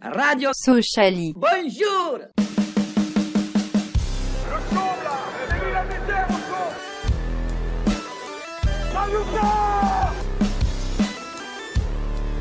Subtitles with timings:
[0.00, 1.32] Radio Sociali.
[1.34, 2.20] Bonjour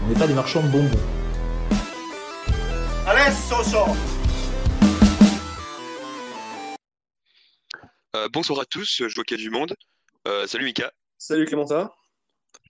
[0.04, 1.00] On n'est pas des marchands de bonbons.
[8.16, 9.76] Euh, bonsoir à tous, je vois qu'il y a du monde.
[10.28, 11.96] Euh, salut Mika, Salut Clément, ça va?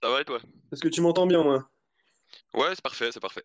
[0.02, 0.38] Ça va et toi?
[0.72, 1.68] Est-ce que tu m'entends bien, moi?
[2.54, 3.44] Ouais, c'est parfait, c'est parfait.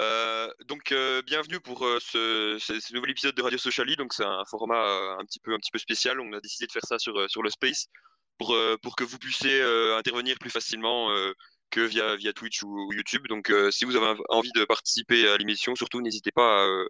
[0.00, 3.96] Euh, donc euh, bienvenue pour euh, ce, ce- ce nouvel épisode de Radio Socially.
[3.96, 6.20] Donc c'est un format un petit peu un petit peu spécial.
[6.20, 7.86] On a décidé de faire ça sur sur le Space
[8.38, 9.62] pour pour que vous puissiez
[9.96, 11.08] intervenir plus facilement
[11.70, 13.26] que via via Twitch ou, ou YouTube.
[13.28, 16.84] Donc si vous avez env- envie de participer à l'émission, surtout n'hésitez pas à,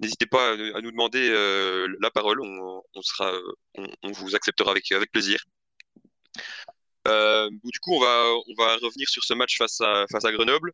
[0.00, 1.30] n'hésitez pas à, à nous demander
[2.00, 2.40] la parole.
[2.42, 3.32] On, on sera
[3.78, 5.38] on, on vous acceptera avec avec plaisir.
[7.06, 10.32] Euh, du coup, on va, on va revenir sur ce match face à, face à
[10.32, 10.72] Grenoble.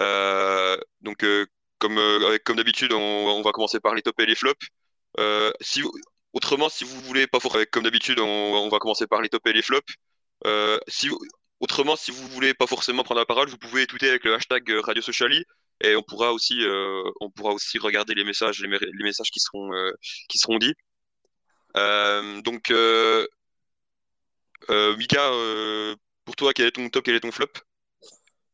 [0.00, 1.46] Euh, donc, euh,
[1.78, 4.66] comme, euh, comme d'habitude, on, on va commencer par les tops et les flops.
[5.18, 5.82] Euh, si,
[6.32, 9.48] autrement, si vous voulez, pas forcément, comme d'habitude, on, on va commencer par les tops
[9.50, 9.94] et les flops.
[10.46, 11.10] Euh, si,
[11.60, 14.70] autrement, si vous voulez pas forcément prendre la parole, vous pouvez tweeter avec le hashtag
[14.84, 15.44] Radio Sociali
[15.82, 16.62] et on pourra aussi,
[17.20, 19.70] on pourra aussi regarder les messages, les, les messages qui seront,
[20.28, 20.74] qui seront dits.
[22.44, 22.72] Donc,
[24.68, 27.48] Mika, euh, pour toi, quel est ton top, quel est ton flop?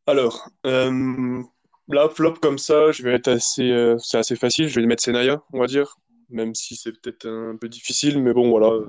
[0.07, 1.43] Alors, euh,
[1.89, 4.69] là, flop comme ça, je vais être assez, euh, c'est assez facile.
[4.69, 5.97] Je vais mettre Senaya, on va dire,
[6.31, 8.69] même si c'est peut-être un peu difficile, mais bon, voilà.
[8.69, 8.89] euh,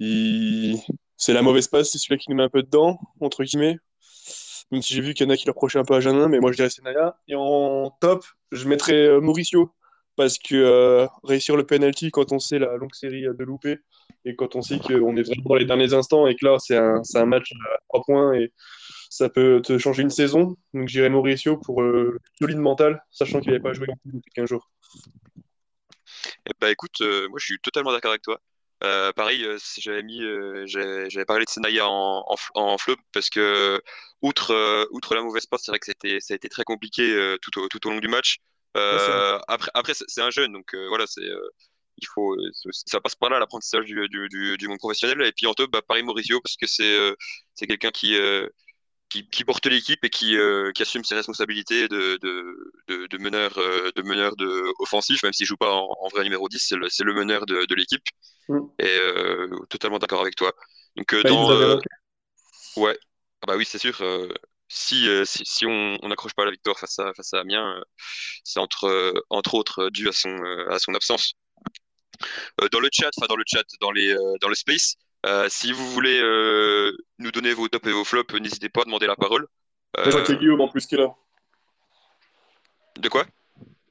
[0.00, 0.78] Il...
[1.16, 3.76] C'est la mauvaise passe, c'est celui qui nous met un peu dedans, entre guillemets.
[4.70, 6.28] Même si j'ai vu qu'il y en a qui le reprochaient un peu à Janin,
[6.28, 7.18] mais moi je dirais Senaya.
[7.26, 9.72] Et en top, je mettrais euh, Mauricio,
[10.18, 13.78] parce que euh, réussir le penalty quand on sait la longue série de loupés,
[14.24, 16.76] et quand on sait qu'on est vraiment dans les derniers instants, et que là, c'est
[16.76, 18.52] un, match à trois points, et
[19.10, 20.56] ça peut te changer une saison.
[20.74, 24.68] Donc j'irai Mauricio pour euh, solide mental, sachant qu'il n'avait pas joué depuis 15 jours.
[26.46, 28.40] Eh ben, écoute, euh, moi je suis totalement d'accord avec toi.
[28.84, 33.80] Euh, pareil, euh, j'avais mis, euh, j'avais parlé de Senaya en, flop parce que
[34.22, 37.58] outre, euh, la mauvaise passe, c'est vrai que ça a été très compliqué euh, tout
[37.86, 38.38] au long du match.
[38.76, 41.48] Euh, après, après c'est un jeune, donc euh, voilà, c'est, euh,
[41.98, 42.36] il faut,
[42.86, 45.20] ça passe par là l'apprentissage du, du, du, du monde professionnel.
[45.22, 46.96] Et puis en top, bah, pareil Mauricio parce que c'est,
[47.54, 48.16] c'est quelqu'un qui,
[49.08, 50.36] qui, qui porte l'équipe et qui,
[50.74, 55.46] qui assume ses responsabilités de, de, de, de meneur, de meneur de offensif, même s'il
[55.46, 56.58] joue pas en, en vrai numéro 10,
[56.88, 58.04] c'est le, meneur de, de l'équipe.
[58.48, 58.60] Mm.
[58.78, 58.98] Et
[59.68, 60.52] totalement d'accord avec toi.
[60.96, 61.80] Donc Bah, dans
[62.76, 62.98] ouais,
[63.42, 64.00] ah bah oui, c'est sûr.
[64.02, 64.28] euh,
[64.68, 67.82] si, euh, si si on n'accroche pas la victoire face à face à Amiens, euh,
[68.44, 70.36] c'est entre euh, entre autres dû à son
[70.70, 71.34] à son absence.
[72.72, 74.96] Dans le chat, enfin dans le chat, dans les dans le space,
[75.48, 76.20] si vous voulez
[77.18, 79.46] nous donner vos tops et vos flops, n'hésitez pas à demander la parole.
[80.04, 81.14] Je vois qu'il y a Guillaume en plus qui est là.
[82.98, 83.24] de quoi?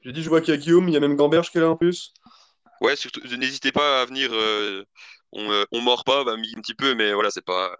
[0.02, 1.60] J'ai dit, je vois qu'il y a Guillaume, il y a même Gamberge qui est
[1.60, 2.12] là en plus.
[2.80, 4.30] Ouais, surtout, n'hésitez pas à venir.
[4.32, 4.84] euh,
[5.32, 7.76] on, euh, on mord pas, bah, un petit peu, mais voilà, c'est pas,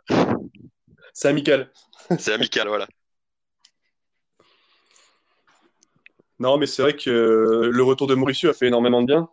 [1.19, 1.69] C'est amical.
[2.17, 2.87] c'est amical, voilà.
[6.39, 9.29] Non, mais c'est vrai que euh, le retour de Mauricio a fait énormément de bien.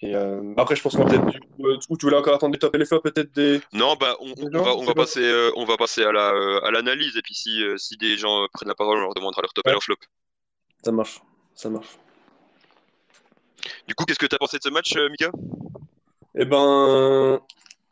[0.00, 1.26] Et euh, après, je pense qu'on va peut-être.
[1.26, 3.60] Du coup, euh, du coup, tu voulais encore attendre des top flops, peut-être des.
[3.74, 6.32] Non, bah, on, on des gens, va, on passer, euh, on va passer à la,
[6.32, 9.02] euh, à l'analyse, et puis si, euh, si des gens euh, prennent la parole, on
[9.02, 9.96] leur demandera leur top et leur flop.
[10.82, 11.20] ça marche.
[11.54, 11.98] Ça marche.
[13.86, 15.30] Du coup, qu'est-ce que tu as pensé de ce match, euh, Mika?
[16.36, 17.38] Eh ben,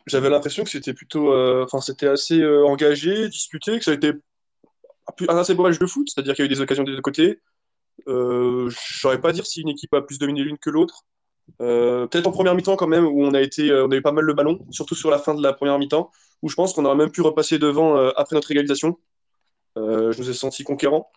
[0.07, 1.33] j'avais l'impression que c'était plutôt.
[1.33, 4.13] euh, Enfin, c'était assez euh, engagé, disputé, que ça a été
[5.29, 7.01] un assez beau match de foot, c'est-à-dire qu'il y a eu des occasions des deux
[7.03, 7.41] côtés.
[8.09, 11.05] Euh, je saurais pas dire si une équipe a plus dominé l'une que l'autre.
[11.63, 14.13] Euh, peut-être en première mi-temps quand même, où on a été, on a eu pas
[14.13, 16.11] mal le ballon, surtout sur la fin de la première mi-temps,
[16.43, 18.99] où je pense qu'on aurait même pu repasser devant après notre égalisation.
[19.77, 21.11] Je nous ai senti conquérants.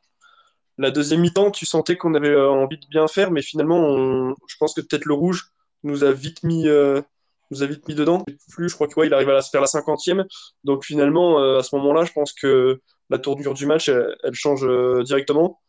[0.78, 4.74] La deuxième mi-temps, tu sentais qu'on avait envie de bien faire, mais finalement, je pense
[4.74, 5.52] que peut-être le rouge
[5.84, 6.68] nous a vite mis,
[7.52, 8.24] nous a vite mis dedans.
[8.52, 10.26] Plus, je crois que ouais, il arrive à se faire la cinquantième.
[10.64, 14.66] Donc finalement, euh, à ce moment-là, je pense que la tournure du match, elle, change
[14.66, 15.59] euh, directement.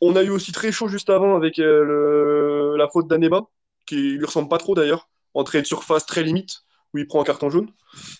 [0.00, 3.42] On a eu aussi très chaud juste avant avec euh, la faute d'Aneba,
[3.86, 5.08] qui lui ressemble pas trop d'ailleurs.
[5.34, 6.62] Entrée de surface très limite,
[6.94, 7.70] où il prend un carton jaune.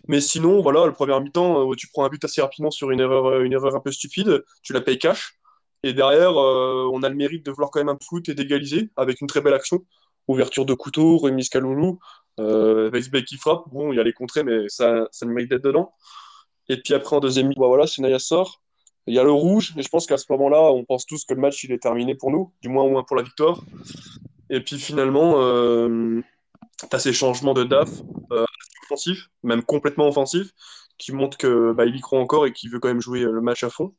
[0.08, 3.40] Mais sinon, voilà, le premier mi-temps, tu prends un but assez rapidement sur une erreur,
[3.40, 5.34] une erreur un peu stupide, tu la payes cash.
[5.82, 9.20] Et derrière, on a le mérite de vouloir quand même un foot et d'égaliser avec
[9.20, 9.84] une très belle action.
[10.26, 11.98] Ouverture de couteau, remise Kaloulou,
[12.38, 12.90] euh,
[13.26, 13.62] qui frappe.
[13.72, 15.92] Bon, il y a les contrées, mais ça, ça le mérite d'être dedans.
[16.68, 18.62] Et puis après, en deuxième mi-temps, bah voilà, Senaya sort.
[19.06, 21.32] Il y a le rouge, et je pense qu'à ce moment-là, on pense tous que
[21.32, 23.62] le match il est terminé pour nous, du moins au moins pour la victoire.
[24.50, 26.20] Et puis finalement, euh,
[26.78, 27.88] tu as ces changements de DAF
[28.32, 28.44] euh,
[28.84, 30.50] offensifs, même complètement offensifs,
[30.98, 33.64] qui montrent que bah, y croit encore et qu'il veut quand même jouer le match
[33.64, 33.94] à fond.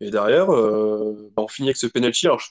[0.00, 2.26] Et derrière, euh, bah, on finit avec ce penalty.
[2.26, 2.42] Alors,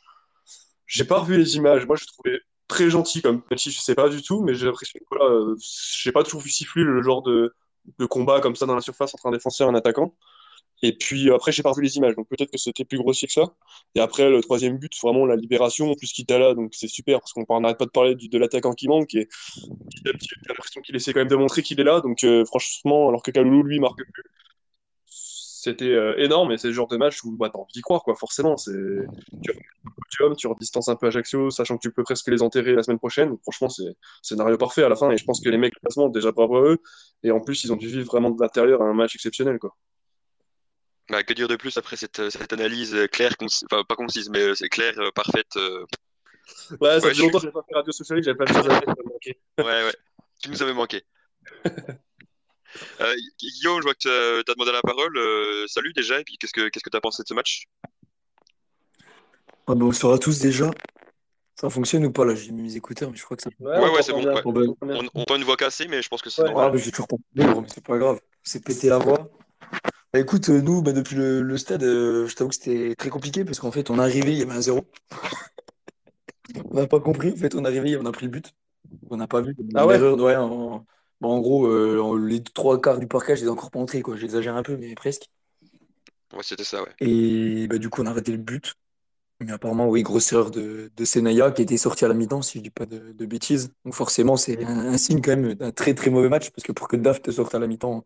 [0.88, 1.88] j'ai pas revu les images.
[1.88, 5.00] Moi, je trouvais très gentil comme petit, je sais pas du tout, mais j'ai l'impression
[5.00, 7.54] que voilà, euh, j'ai pas toujours vu siffler le genre de,
[8.00, 10.16] de combat comme ça dans la surface entre un défenseur et un attaquant.
[10.82, 13.34] Et puis après, j'ai pas revu les images, donc peut-être que c'était plus grossier que
[13.34, 13.54] ça.
[13.96, 17.34] Et après, le troisième but, vraiment la libération, en plus là donc c'est super parce
[17.34, 19.28] qu'on n'arrête pas de parler de l'attaquant qui manque et
[20.06, 20.12] j'ai
[20.48, 22.02] l'impression qu'il essaie quand même de montrer qu'il est là.
[22.02, 24.24] Donc euh, franchement, alors que Kaloulou lui marque plus,
[25.66, 28.04] c'était euh, énorme et c'est le genre de match où bah, t'as envie d'y croire,
[28.04, 28.56] quoi, forcément.
[28.56, 28.72] C'est...
[29.42, 29.52] Tu
[30.20, 33.00] podium, tu redistances un peu Ajaccio, sachant que tu peux presque les enterrer la semaine
[33.00, 33.36] prochaine.
[33.42, 36.32] Franchement, c'est scénario parfait à la fin et je pense que les mecs, classement, déjà
[36.32, 36.78] bravo à eux.
[37.24, 39.76] Et en plus, ils ont dû vivre vraiment de l'intérieur un match exceptionnel, quoi.
[41.10, 44.56] Bah, que dire de plus après cette, cette analyse claire, enfin pas concise, mais euh,
[44.56, 45.56] c'est clair, euh, parfaite.
[46.80, 48.82] Ouais, ça fait longtemps que j'ai pas fait Radio Socialiste, j'avais pas de choses à
[48.82, 48.96] faire.
[49.60, 49.96] ouais, ouais,
[50.44, 51.04] tu nous avais manqué.
[53.02, 55.18] Euh, Guillaume, je vois que tu as, demandé la parole.
[55.18, 57.66] Euh, salut déjà, et puis qu'est-ce que qu'est-ce que tu as pensé de ce match?
[59.68, 60.72] Ah, bonsoir à tous déjà.
[61.56, 63.50] Ça fonctionne ou pas là J'ai mis mes écouteurs, mais je crois que ça.
[63.60, 64.24] Ouais, ouais, c'est bon.
[65.14, 66.68] On, entend une voix cassée, mais je pense que c'est normal.
[66.68, 68.20] Ah, mais j'ai toujours pas mais c'est pas grave.
[68.44, 69.30] C'est pété la voix.
[70.14, 73.60] Bah, écoute, euh, nous, bah, depuis le, stade, je t'avoue que c'était très compliqué parce
[73.60, 74.86] qu'en fait, on est arrivé, il y avait un zéro.
[76.72, 77.32] on n'a pas compris.
[77.32, 78.54] En fait, on est arrivé, on a pris le but.
[79.10, 79.56] On n'a pas vu.
[79.76, 79.98] Ah ouais,
[81.22, 84.16] ouais en gros, euh, les trois quarts du parcage, ils encore pas entré, quoi.
[84.16, 85.30] J'exagère un peu, mais presque.
[86.34, 86.90] Ouais, c'était ça, ouais.
[87.00, 88.76] Et bah, du coup, on a arrêté le but.
[89.42, 92.60] Mais apparemment, oui, grosse erreur de, de Senaya qui était sorti à la mi-temps, si
[92.60, 93.74] je dis pas de, bêtises.
[93.84, 96.88] Donc forcément, c'est un, signe quand même d'un très très mauvais match, parce que pour
[96.88, 98.06] que Daf te sorte à la mi-temps,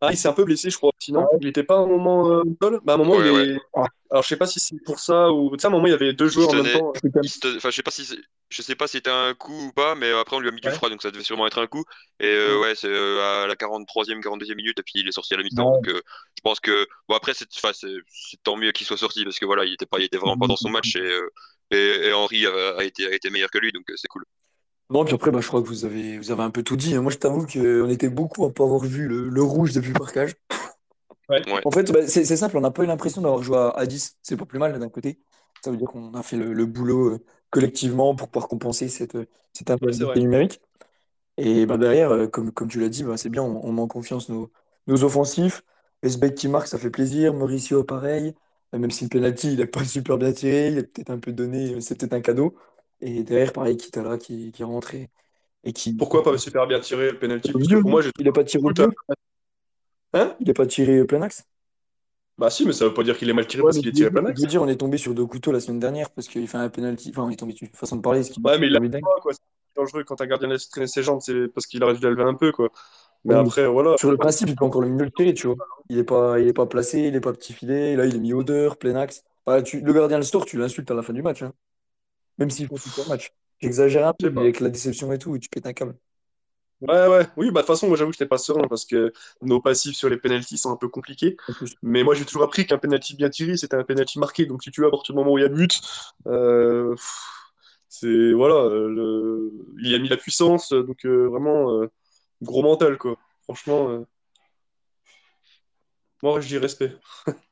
[0.00, 0.92] ah, il s'est un peu blessé, je crois.
[0.98, 3.56] Sinon, il n'était pas à un moment euh, bah, à un moment, il est...
[3.74, 3.86] Ah.
[4.10, 5.50] Alors, je sais pas si c'est pour ça ou.
[5.56, 6.92] Tu sais, à un moment, il y avait deux joueurs en même temps.
[7.56, 8.06] Enfin, je sais pas si
[8.48, 10.60] je sais pas si c'était un coup ou pas, mais après, on lui a mis
[10.60, 11.84] du froid, donc ça devait sûrement être un coup.
[12.20, 15.34] Et euh, ouais, c'est euh, à la 43e, 42e minute, et puis il est sorti
[15.34, 15.72] à la mi-temps.
[15.72, 16.86] Donc, je pense que.
[17.08, 17.46] Bon, après, c'est
[18.44, 20.46] tant mieux qu'il soit sorti, parce que voilà, il était, pas, il était vraiment pas
[20.46, 24.08] dans son match, et, et, Henry a, été, a été meilleur que lui, donc c'est
[24.08, 24.24] cool.
[24.90, 26.96] Non, puis après, bah, je crois que vous avez, vous avez un peu tout dit.
[26.98, 30.34] Moi, je t'avoue qu'on était beaucoup à pas avoir vu le, rouge depuis le marquage.
[31.64, 34.18] En fait, bah, c'est simple, on n'a pas eu l'impression d'avoir joué à, 10.
[34.22, 35.18] C'est pas plus mal d'un côté.
[35.64, 39.18] Ça veut dire qu'on a fait le, boulot euh, collectivement pour pouvoir compenser cette,
[39.52, 39.68] cette
[40.16, 40.60] numérique.
[41.36, 43.88] Et bah, derrière, euh, comme, comme tu l'as dit, bah, c'est bien, on, met en
[43.88, 44.50] confiance nos,
[44.86, 45.62] nos offensifs.
[46.02, 47.34] Esbeck qui marque, ça fait plaisir.
[47.34, 48.34] Mauricio, pareil.
[48.72, 51.32] Même si le penalty, il n'a pas super bien tiré, il a peut-être un peu
[51.32, 52.56] donné, c'est peut-être un cadeau.
[53.00, 55.10] Et derrière, pareil, Kitala qui, qui est rentré.
[55.64, 55.92] Et qui...
[55.94, 57.52] Pourquoi pas super bien tiré le penalty?
[57.84, 58.70] Moi, Il n'a pas tiré au
[60.12, 60.34] Hein?
[60.40, 61.44] Il n'a pas tiré plein axe?
[62.38, 64.10] Bah si, mais ça veut pas dire qu'il est mal tiré parce qu'il est tiré
[64.10, 64.38] plein axe.
[64.38, 66.58] Je veux dire, on est tombé sur deux couteaux la semaine dernière parce qu'il fait
[66.58, 67.10] un penalty.
[67.10, 67.70] Enfin, on est tombé dessus.
[67.74, 68.22] Façon de parler.
[68.22, 69.32] Ce qui ouais, mais il a pas, quoi.
[69.32, 69.40] C'est
[69.74, 72.34] dangereux quand un gardien laisse traîner ses jambes, c'est parce qu'il aurait dû lever un
[72.34, 72.70] peu, quoi.
[73.24, 73.96] Mais après, voilà.
[73.98, 75.56] Sur le principe, il peut encore le mieux le tirer, tu vois.
[75.88, 77.96] Il n'est pas, il est pas placé, il n'est pas petit filet.
[77.96, 79.24] Là, il est mis odeur, plein axe.
[79.44, 79.80] Bah, tu...
[79.80, 81.42] Le gardien le store, tu l'insultes à la fin du match.
[81.42, 81.52] Hein.
[82.38, 83.32] Même s'il faut tout le match.
[83.60, 85.96] J'exagère un peu, mais avec la déception et tout, tu pètes un câble.
[86.82, 89.10] Ouais, ouais, oui, bah de toute façon, moi j'avoue que j'étais pas serein parce que
[89.40, 91.36] nos passifs sur les penalties sont un peu compliqués.
[91.82, 94.44] Mais moi j'ai toujours appris qu'un penalty bien tiré, c'était un penalty marqué.
[94.44, 95.80] Donc si tu veux, à partir du moment où il y a but,
[96.26, 96.94] euh,
[97.88, 99.50] c'est voilà, le...
[99.82, 101.90] il a mis la puissance, donc euh, vraiment euh,
[102.42, 103.16] gros mental quoi.
[103.44, 104.04] Franchement,
[106.22, 106.92] moi je dis respect.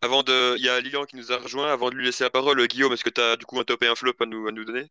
[0.00, 1.72] Avant de, il y a Lilian qui nous a rejoint.
[1.72, 3.82] Avant de lui laisser la parole, Guillaume, est-ce que tu as du coup un top
[3.82, 4.86] et un flop à nous, à nous donner?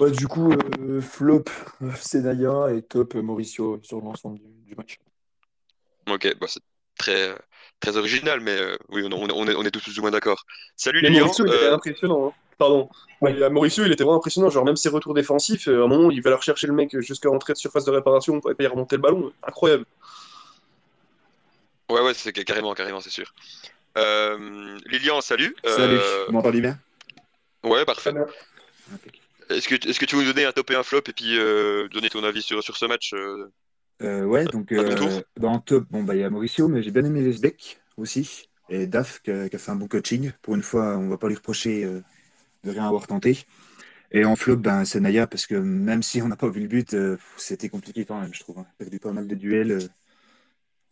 [0.00, 1.44] Ouais, du coup, euh, flop
[1.96, 4.98] Senaya et top Mauricio sur l'ensemble du, match.
[6.10, 6.62] Ok, bah c'est
[6.96, 7.36] très,
[7.80, 10.44] très original, mais euh, oui, on, on, est, on est tous plus ou moins d'accord.
[10.76, 11.20] Salut Lilian.
[11.20, 12.28] Mauricio, il était euh, impressionnant.
[12.28, 12.32] Hein.
[12.58, 12.88] Pardon.
[13.20, 14.50] Mauricio, il était vraiment impressionnant.
[14.50, 17.28] Genre, même ses retours défensifs, à un moment, il va aller chercher le mec jusqu'à
[17.28, 19.32] l'entrée de surface de réparation pour y remonter le ballon.
[19.44, 19.84] Incroyable.
[21.90, 23.32] Ouais, ouais, c'est carrément, carrément, c'est sûr.
[23.96, 25.54] Euh, Lilian, salut.
[25.64, 26.78] Salut, euh, vous m'entendez bien
[27.64, 28.12] Ouais, parfait.
[29.50, 31.38] Est-ce que, est que tu veux nous donner un top et un flop et puis
[31.38, 33.14] euh, donner ton avis sur, sur ce match
[34.00, 34.72] Ouais, donc
[35.36, 38.48] dans le top, bon, bah, il y a Mauricio, mais j'ai bien aimé Lesbeck aussi.
[38.68, 40.32] Et Daf qui a, fait un bon coaching.
[40.42, 43.46] Pour une fois, on ne va pas lui reprocher de rien avoir tenté.
[44.10, 46.68] Et en flop, ben, c'est Naya, parce que même si on n'a pas vu le
[46.68, 46.96] but,
[47.36, 48.58] c'était compliqué quand même, je trouve.
[48.58, 48.66] On hein.
[48.68, 49.88] a perdu pas mal de duels.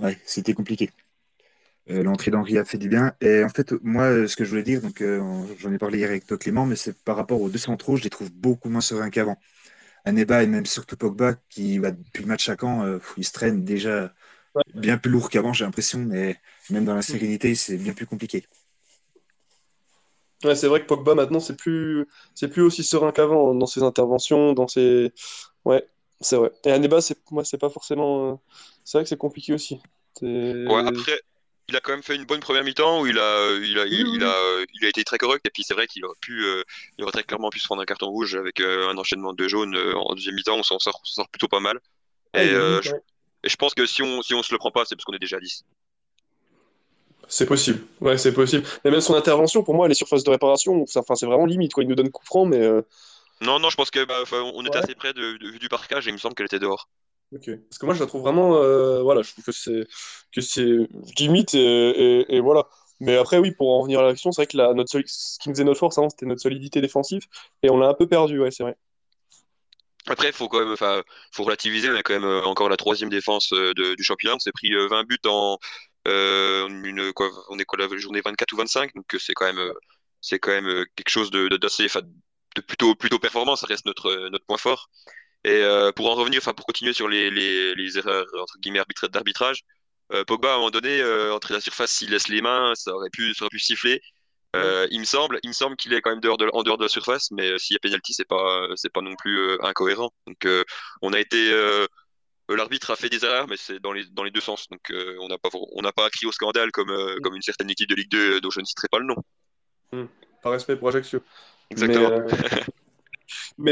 [0.01, 0.91] ouais, c'était compliqué.
[1.89, 3.15] Euh, l'entrée d'Henri a fait du bien.
[3.21, 5.21] Et en fait, moi, ce que je voulais dire, donc euh,
[5.59, 8.03] j'en ai parlé hier avec toi Clément, mais c'est par rapport aux deux centraux, je
[8.03, 9.39] les trouve beaucoup moins sereins qu'avant.
[10.05, 13.33] Aneba et même surtout Pogba, qui va depuis le match à Caen, euh, il se
[13.33, 14.13] traîne déjà
[14.75, 16.37] bien plus lourd qu'avant, j'ai l'impression, mais
[16.71, 18.47] même dans la sérénité, c'est bien plus compliqué.
[20.45, 23.83] Ouais, c'est vrai que Pogba maintenant, c'est plus, c'est plus aussi serein qu'avant dans ses
[23.83, 25.13] interventions, dans ses.
[25.65, 25.87] Ouais,
[26.21, 26.53] c'est vrai.
[26.65, 28.41] Et Aneba, c'est moi, c'est pas forcément.
[28.85, 29.81] C'est vrai que c'est compliqué aussi.
[30.23, 31.21] Ouais, après,
[31.69, 34.25] il a quand même fait une bonne première mi-temps où il a, il a, il,
[34.25, 35.45] a, il a été très correct.
[35.47, 36.45] Et puis c'est vrai qu'il aurait pu,
[36.99, 39.77] il aurait très clairement pu se prendre un carton rouge avec un enchaînement de jaunes
[39.77, 40.57] en deuxième mi-temps.
[40.57, 41.81] On s'en sort, sort, plutôt pas mal.
[42.35, 42.93] Et, je,
[43.43, 45.15] et, je, pense que si on, si on se le prend pas, c'est parce qu'on
[45.15, 45.65] est déjà à 10.
[47.29, 48.65] C'est possible, ouais, c'est possible.
[48.85, 51.73] Mais même son intervention, pour moi, les surfaces de réparation, enfin, c'est vraiment limite.
[51.73, 51.83] Quoi.
[51.83, 52.61] Il nous donne coup franc, mais.
[52.61, 52.83] Euh,
[53.41, 54.23] non, non, je pense que bah,
[54.55, 56.89] on était assez près de, du parcage et il me semble qu'elle était dehors.
[57.33, 57.51] Ok.
[57.69, 58.57] Parce que moi, je la trouve vraiment.
[58.57, 59.87] Euh, voilà, je trouve que c'est
[60.33, 62.69] que c'est limite et, voilà.
[63.01, 65.55] Mais après, oui, pour en revenir à l'action, c'est vrai que notre ce qui nous
[65.55, 67.27] faisait notre force avant, c'était notre solidité défensive
[67.63, 68.77] et on l'a un peu perdu, ouais, c'est vrai.
[70.07, 70.77] Après, faut quand même,
[71.33, 71.91] faut relativiser.
[71.91, 74.37] On a quand même euh, encore la troisième défense du championnat.
[74.37, 75.59] On s'est pris 20 buts en,
[76.07, 77.13] euh, une,
[77.49, 79.73] on est quoi la journée 24 ou 25, donc euh, c'est quand même, euh,
[80.21, 81.89] c'est quand même quelque chose de, d'assez,
[82.67, 83.57] plutôt, plutôt performant.
[83.57, 84.89] Ça reste notre, notre point fort.
[85.49, 85.63] Et
[85.95, 89.63] pour en revenir, enfin pour continuer sur les, les, les erreurs entre guillemets d'arbitrage,
[90.27, 93.33] Pogba à un moment donné, entre la surface, s'il laisse les mains, ça aurait pu,
[93.33, 94.01] ça aurait pu siffler.
[94.55, 96.83] il me semble, il me semble qu'il est quand même dehors de, en dehors de
[96.83, 100.11] la surface, mais s'il y a penalty, c'est pas, c'est pas non plus incohérent.
[100.27, 100.49] Donc
[101.01, 101.53] on a été
[102.51, 104.69] euh, l'arbitre a fait des erreurs, mais c'est dans les, dans les deux sens.
[104.71, 107.21] Donc euh, on n'a pas, on n'a pas crié au scandale comme, euh, mm.
[107.21, 109.17] comme une certaine équipe de Ligue 2 dont je ne citerai pas le nom.
[109.93, 110.05] Mm.
[110.43, 111.21] Par respect pour Ajaccio.
[111.71, 112.11] Exactement.
[112.11, 112.61] Mais,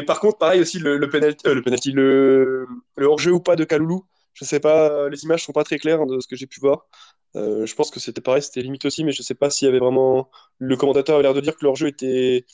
[0.07, 3.65] par contre, pareil aussi, le, le penalty, le, penalty le, le hors-jeu ou pas de
[3.65, 6.61] Kaloulou, je sais pas, les images sont pas très claires de ce que j'ai pu
[6.61, 6.87] voir.
[7.35, 9.79] je pense que c'était pareil, c'était limite aussi, mais je sais pas s'il y avait
[9.79, 10.31] vraiment.
[10.59, 12.45] Le commentateur avait l'air de dire que le hors-jeu était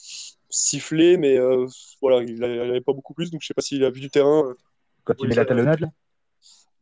[0.49, 1.37] sifflé, mais
[2.01, 4.53] voilà, il avait pas beaucoup plus, donc je sais pas s'il a vu du terrain.
[5.03, 5.87] Quand il met la talonnade, là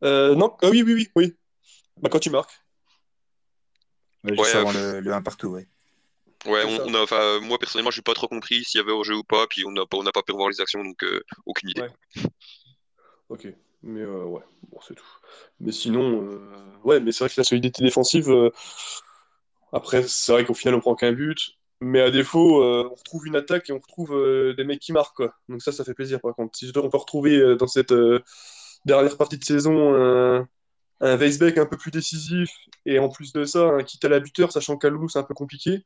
[0.02, 1.36] euh, non, ah oui, oui, oui, oui.
[2.00, 2.58] Bah, quand tu marques.
[4.24, 5.68] Ouais, juste avant le, le 1 partout, ouais.
[6.46, 9.14] Ouais, on, a, moi personnellement, je n'ai pas trop compris s'il y avait au jeu
[9.14, 11.86] ou pas, puis on n'a on pas pu revoir les actions, donc euh, aucune idée.
[13.28, 13.46] Ok,
[13.82, 15.06] mais euh, ouais, bon, c'est tout.
[15.60, 16.40] Mais sinon,
[16.82, 18.32] ouais, mais c'est vrai que la solidité défensive,
[19.72, 23.36] après, c'est vrai qu'au final, on prend qu'un but, mais à défaut, on retrouve une
[23.36, 25.34] attaque et on retrouve des mecs qui marquent, quoi.
[25.50, 26.56] Donc ça, ça fait plaisir, par contre.
[26.56, 27.92] Si on peut retrouver dans cette
[28.86, 30.48] dernière partie de saison un,
[31.00, 32.50] un Weisbeck un peu plus décisif
[32.86, 35.34] et en plus de ça un quitte à la buteur sachant qu'à c'est un peu
[35.34, 35.84] compliqué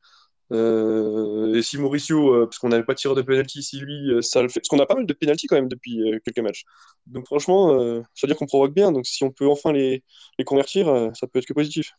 [0.51, 4.21] euh, et si Mauricio euh, parce qu'on n'avait pas tireur de penalty si lui euh,
[4.21, 6.65] ça le fait parce qu'on a pas mal de penalty quand même depuis quelques matchs.
[7.07, 7.69] Donc franchement
[8.13, 8.91] ça veut dire qu'on provoque bien.
[8.91, 10.03] Donc si on peut enfin les,
[10.37, 10.85] les convertir
[11.15, 11.91] ça peut être que positif.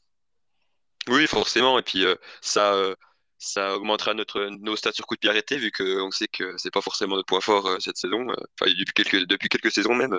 [1.09, 1.79] Oui forcément.
[1.79, 2.05] Et puis
[2.41, 2.95] ça
[3.38, 6.73] ça augmentera notre, nos stats sur coup de pied arrêté, vu qu'on sait que c'est
[6.73, 10.19] pas forcément notre point fort cette saison, enfin depuis quelques, depuis quelques saisons même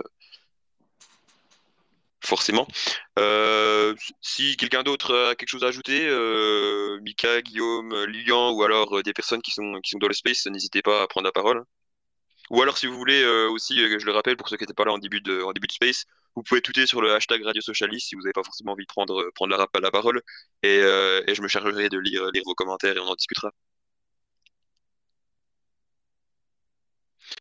[2.23, 2.67] forcément.
[3.19, 8.97] Euh, si quelqu'un d'autre a quelque chose à ajouter, euh, Mika, Guillaume, Lilian, ou alors
[8.97, 11.63] euh, des personnes qui sont, dans le space, n'hésitez pas à prendre la parole.
[12.49, 14.93] Ou alors, si vous voulez aussi, je le rappelle pour ceux qui n'étaient pas là
[14.93, 16.05] en début de, space,
[16.35, 18.87] vous pouvez tweeter sur le hashtag Radio Socialiste si vous n'avez pas forcément envie de
[18.87, 19.49] prendre,
[19.81, 20.21] la, parole.
[20.63, 23.51] Et, et, je me chargerai de lire, lire vos commentaires et on en discutera.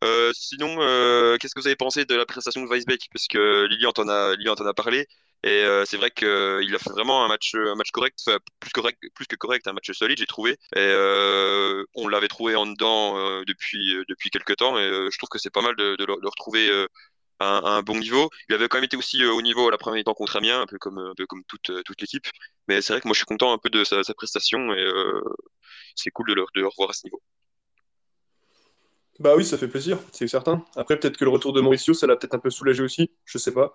[0.05, 3.09] Euh, sinon, euh, qu'est-ce que vous avez pensé de la prestation de Weisbeck?
[3.13, 5.07] Parce que Lilian en a, Lilian a parlé.
[5.45, 6.27] Et euh, c'est vrai qu'il
[6.75, 8.19] a fait vraiment un match, un match correct,
[8.61, 10.57] plus correct, plus que correct, un match solide, j'ai trouvé.
[11.95, 15.63] On l'avait trouvé en dedans depuis depuis quelques temps, et je trouve que c'est pas
[15.63, 16.87] mal de, le, retrouver
[17.39, 18.31] à un, bon niveau.
[18.49, 20.67] Il avait quand même été aussi au niveau à la première mi-temps contre Amiens, un
[20.67, 22.27] peu comme comme toute toute l'équipe.
[22.69, 24.85] Mais c'est vrai que moi je suis content un peu de sa, prestation et
[25.95, 27.23] c'est cool de le, de le revoir à ce niveau.
[29.19, 30.63] Bah oui, ça fait plaisir, c'est certain.
[30.77, 33.39] Après, peut-être que le retour de Mauricio, ça l'a peut-être un peu soulagé aussi, je
[33.39, 33.75] sais pas.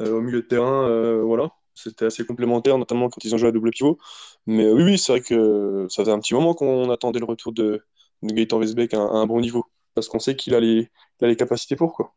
[0.00, 3.48] Euh, au milieu de terrain, euh, voilà, c'était assez complémentaire, notamment quand ils ont joué
[3.48, 3.98] à double pivot.
[4.46, 7.24] Mais euh, oui, oui, c'est vrai que ça faisait un petit moment qu'on attendait le
[7.24, 7.82] retour de,
[8.22, 10.90] de Gaëtan Westbeck à, un bon niveau, parce qu'on sait qu'il a, les,
[11.22, 12.14] a les capacités pour, quoi.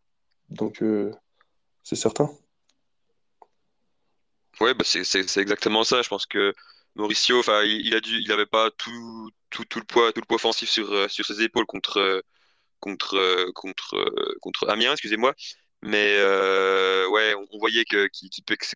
[0.49, 0.83] Donc,
[1.83, 2.29] c'est certain.
[4.59, 6.01] Ouais, bah c'est exactement ça.
[6.01, 6.53] Je pense que
[6.95, 10.69] Mauricio, il, dû, il avait pas tout, tout, tout, le poids, tout le poids offensif
[10.69, 12.23] sur, sur ses épaules contre
[12.85, 15.33] contre euh, contre euh, contre Amiens, excusez-moi.
[15.81, 18.07] Mais euh, ouais, on, voyait que,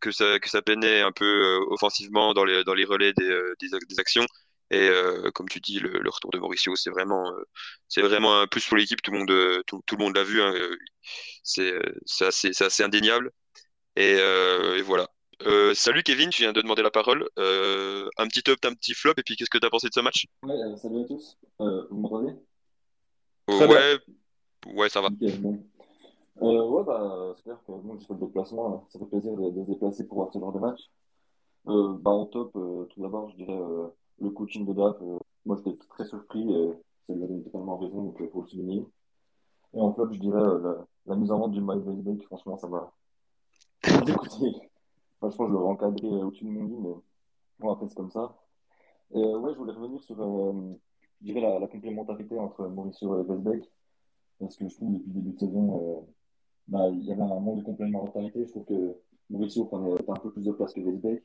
[0.02, 4.00] que, ça, que ça peinait un peu offensivement dans les, dans les relais des, des,
[4.00, 4.26] actions.
[4.70, 4.90] Et
[5.34, 7.34] comme tu dis, le, retour de Mauricio, c'est vraiment,
[7.88, 9.02] c'est vraiment un plus pour l'équipe.
[9.02, 10.40] Tout le monde, tout, tout le monde l'a vu.
[10.40, 10.54] Hein.
[11.42, 11.74] C'est,
[12.22, 13.32] assez, assez, indéniable.
[13.96, 14.18] Et,
[14.84, 15.08] voilà.
[15.74, 17.28] salut Kevin, tu viens de demander la parole.
[17.38, 20.02] un petit top, un petit flop, et puis qu'est-ce que tu as pensé de ce
[20.02, 20.28] match?
[20.44, 21.40] Ouais, salut à tous.
[21.58, 22.34] vous m'entendez
[23.50, 25.10] ouais, ouais, ça va.
[26.42, 28.88] Euh, ouais, bah, c'est clair que moi, je fais le déplacement.
[28.90, 30.80] Ça fait plaisir de, se déplacer pour voir ce genre de match.
[31.68, 33.60] Euh, bah, en top, euh, tout d'abord, je dirais
[34.20, 34.96] le coaching de DAF.
[35.46, 36.74] moi, j'étais très surpris et
[37.08, 38.86] ça lui a donné totalement raison, donc il faut le souligner.
[39.74, 40.42] Et en flop, je dirais
[41.06, 42.92] la, mise en vente du My Baseball, franchement, ça va.
[43.84, 44.56] Écoutez,
[45.20, 46.96] franchement, je l'aurais encadré au-dessus de mon lit, mais
[47.62, 48.36] on va faire comme ça.
[49.14, 50.16] Et, ouais, je voulais revenir sur
[51.22, 53.70] je dirais la, complémentarité entre Mauricio et Westbeck.
[54.40, 56.08] Parce que je trouve depuis le début de saison,
[56.68, 58.46] bah, il y avait un manque de complémentarité.
[58.46, 58.96] Je trouve que
[59.30, 61.24] Mauricio prenait un peu plus de place que Westbeck.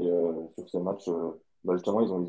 [0.00, 0.10] Et
[0.54, 1.08] sur ce match,
[1.64, 2.22] bah, justement, ils ont,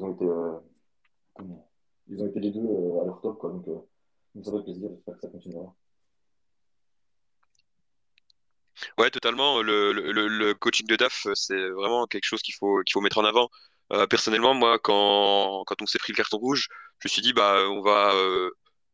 [2.27, 3.41] été les deux euh, à leur top.
[3.41, 5.75] Donc, euh, ça fait plaisir, j'espère que ça continuera.
[8.97, 9.61] Ouais, totalement.
[9.61, 13.49] Le, coaching de DAF, c'est vraiment quelque chose qu'il faut mettre en avant.
[13.93, 16.67] Euh, personnellement, moi, quand, quand on s'est pris le carton rouge,
[16.99, 18.13] je me suis dit, bah, on va,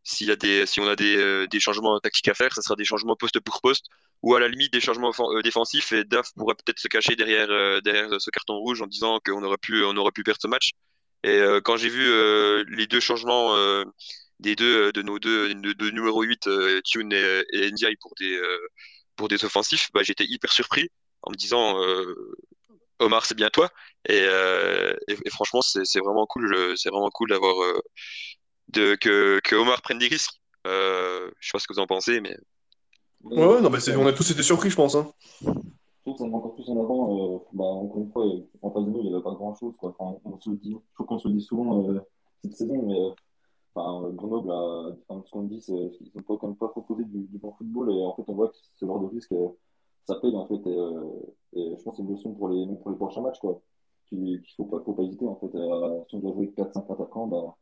[0.03, 2.75] s'il y a des, si on a des, des, changements tactiques à faire, ça sera
[2.75, 3.85] des changements poste pour poste,
[4.21, 5.11] ou à la limite des changements
[5.43, 9.43] défensifs, et DAF pourrait peut-être se cacher derrière, derrière ce carton rouge en disant qu'on
[9.43, 10.71] aurait pu, on pu perdre ce match.
[11.23, 13.83] Et euh, quand j'ai vu euh, les deux changements euh,
[14.39, 16.49] des deux de nos deux de, numéro 8
[16.83, 18.39] Tune et, et pour des
[19.15, 20.89] pour des offensifs, bah, j'étais hyper surpris
[21.21, 21.77] en me disant
[23.01, 23.69] Omar c'est bien toi
[24.07, 24.25] et,
[25.07, 27.55] et, franchement c'est vraiment cool c'est vraiment cool d'avoir
[28.69, 32.21] de que, que Omar prenne des risques je sais pas ce que vous en pensez
[32.21, 32.35] mais
[33.23, 35.11] ouais, non mais on a tous été surpris je pense hein
[36.03, 38.25] je trouve que ça met encore plus en avant, euh, bah, encore une fois,
[38.63, 39.77] en face de nous, il n'y avait pas grand chose.
[39.77, 39.93] Quoi.
[39.95, 41.99] Enfin, on se le dit, je trouve qu'on se le dit souvent euh,
[42.43, 43.11] cette saison, mais euh,
[43.75, 47.03] enfin, Grenoble, a, enfin, ce qu'on dit, c'est qu'ils n'ont pas, quand même pas proposé
[47.03, 47.91] du, du, bon football.
[47.91, 49.31] Et en fait, on voit que ce genre de risque,
[50.05, 50.61] ça paye en fait.
[50.67, 53.39] Et, et, je pense que c'est une leçon pour les, pour les prochains matchs.
[53.39, 53.61] Quoi.
[54.07, 55.25] Qu'il faut pas, faut pas hésiter.
[55.27, 55.51] En fait,
[56.09, 57.55] si on doit jouer 4-5 attaquants, bah,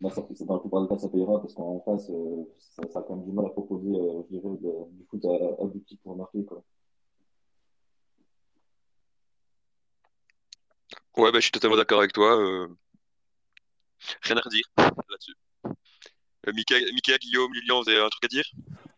[0.00, 2.10] bah, dans la plupart des cas, ça payera parce qu'en face,
[2.58, 3.92] ça, ça, a quand même du mal à proposer,
[4.30, 4.56] je dirais,
[4.90, 5.68] du foot à, à,
[6.02, 6.44] pour marquer.
[6.44, 6.62] Quoi.
[11.16, 12.38] Ouais, bah, je suis totalement d'accord avec toi.
[12.38, 12.68] Euh,
[14.22, 15.34] rien à redire là-dessus.
[16.46, 16.52] Euh,
[17.20, 18.44] Guillaume, Lilian, vous avez un truc à dire?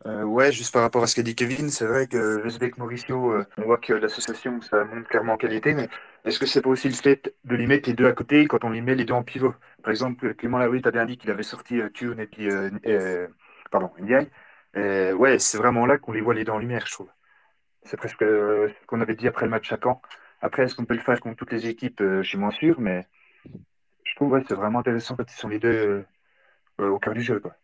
[0.06, 3.34] Euh, Ouais, juste par rapport à ce qu'a dit Kevin, c'est vrai que Vesbeck Mauricio,
[3.56, 5.88] on voit que l'association, ça monte clairement en qualité, mais
[6.24, 8.64] est-ce que c'est pas aussi le fait de les mettre les deux à côté quand
[8.64, 9.54] on les met les deux en pivot?
[9.82, 12.48] Par exemple, Clément Laoui a bien dit qu'il avait sorti Tune et puis.
[13.70, 14.28] pardon, Ndiaye.
[14.74, 17.10] ouais, c'est vraiment là qu'on les voit les deux en lumière, je trouve.
[17.84, 20.00] C'est presque ce qu'on avait dit après le match à Caen.
[20.40, 22.00] Après, est-ce qu'on peut le faire contre toutes les équipes?
[22.00, 23.06] Euh, Je suis moins sûr, mais
[24.04, 26.06] je trouve que c'est vraiment intéressant quand ils sont les deux euh,
[26.80, 27.40] euh, au cœur du jeu.
[27.40, 27.54] Quoi.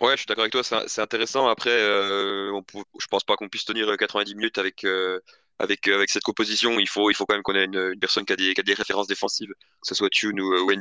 [0.00, 1.48] Ouais, je suis d'accord avec toi, c'est intéressant.
[1.48, 1.70] Après,
[2.52, 2.62] on
[3.00, 4.84] je pense pas qu'on puisse tenir 90 minutes avec,
[5.58, 6.78] avec, avec cette composition.
[6.78, 9.50] Il faut, il faut quand même qu'on ait une, personne qui a, des, références défensives,
[9.50, 10.72] que ce soit Tune ou, ou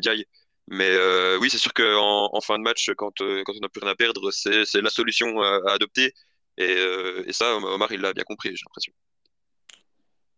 [0.68, 0.98] Mais
[1.40, 3.96] oui, c'est sûr qu'en en fin de match, quand, quand on n'a plus rien à
[3.96, 6.14] perdre, c'est la solution à, adopter.
[6.58, 6.78] Et,
[7.34, 8.94] ça, Omar, il l'a bien compris, j'ai l'impression.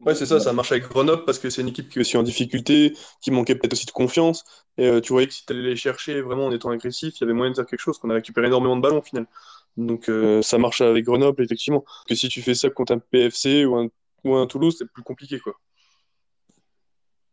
[0.06, 2.16] Ouais, c'est ça, ça marche avec Grenoble parce que c'est une équipe qui est aussi
[2.16, 4.46] en difficulté, qui manquait peut-être aussi de confiance.
[4.78, 7.22] Et euh, tu voyais que si tu allais les chercher vraiment en étant agressif, il
[7.22, 9.28] y avait moyen de faire quelque chose, qu'on a récupéré énormément de ballons au final.
[9.76, 11.84] Donc euh, ça marche avec Grenoble, effectivement.
[12.08, 13.90] Que si tu fais ça contre un PFC ou un,
[14.24, 15.38] ou un Toulouse, c'est plus compliqué.
[15.40, 15.54] quoi.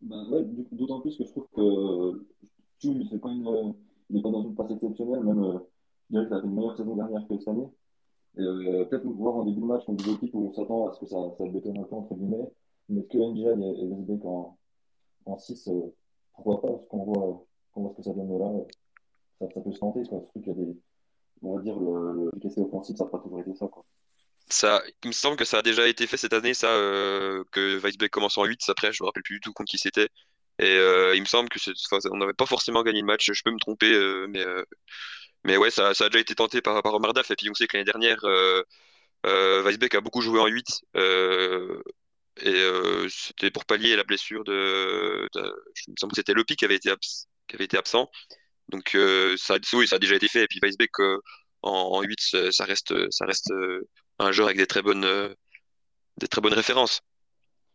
[0.01, 2.27] Ben, ouais, D'autant plus que je trouve que
[2.81, 5.59] Tulle, n'est pas, pas dans une passe exceptionnelle, même euh,
[6.11, 7.69] je dirais qu'il a fait une meilleure saison dernière que cette année.
[8.38, 11.01] Euh, peut-être voir en début de match contre des équipes où on s'attend à ce
[11.01, 12.51] que ça, ça bétonne un peu, entre guillemets.
[12.88, 14.59] Mais que NGL et, Lesbeck en,
[15.25, 15.94] en 6, euh,
[16.35, 18.53] pourquoi pas, parce qu'on voit, qu'on voit ce que ça donne là,
[19.40, 20.03] ça, ça peut se tenter.
[20.05, 20.20] Quoi.
[20.22, 20.77] Surtout qu'il y a des,
[21.42, 23.66] on va dire, le, le offensif, ça n'a pas toujours été ça.
[23.68, 23.85] Quoi.
[24.49, 27.79] Ça, il me semble que ça a déjà été fait cette année, ça, euh, que
[27.79, 28.61] Weisbeck commence en 8.
[28.68, 30.09] Après, je me rappelle plus du tout contre qui c'était.
[30.59, 31.59] Et euh, il me semble que
[32.11, 33.31] on n'avait pas forcément gagné le match.
[33.31, 34.44] Je peux me tromper, euh, mais
[35.47, 37.31] mais ouais, ça, ça, a déjà été tenté par, par Omar Daf.
[37.31, 38.63] Et puis on sait que l'année dernière, euh,
[39.27, 40.67] euh, Weisbeck a beaucoup joué en 8.
[40.97, 41.81] Euh,
[42.39, 45.29] et euh, c'était pour pallier la blessure de.
[45.33, 46.91] de je me semble que c'était Lopi qui avait été,
[47.47, 48.11] qui avait été absent.
[48.69, 50.43] Donc euh, ça, oui, ça a déjà été fait.
[50.43, 53.53] Et puis Weisbeck en, en, 8, ça reste, ça reste
[54.19, 55.07] un joueur avec des très bonnes,
[56.19, 57.03] des très bonnes références.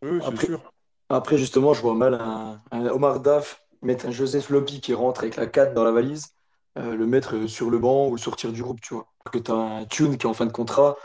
[0.01, 0.73] Oui, après, sûr.
[1.07, 5.21] après, justement, je vois mal un, un Omar Daf mettre un Joseph Lopi qui rentre
[5.21, 6.33] avec la 4 dans la valise
[6.77, 9.07] euh, le mettre sur le banc ou le sortir du groupe, tu vois.
[9.31, 10.97] Que tu as un Tune qui est en fin de contrat,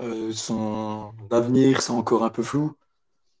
[0.00, 2.76] euh, son avenir, c'est encore un peu flou.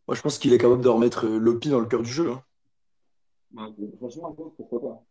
[0.06, 2.30] Moi, je pense qu'il est capable de remettre euh, Lopi dans le cœur du jeu.
[2.30, 2.42] Hein.
[3.50, 5.04] Bah, franchement, pourquoi pas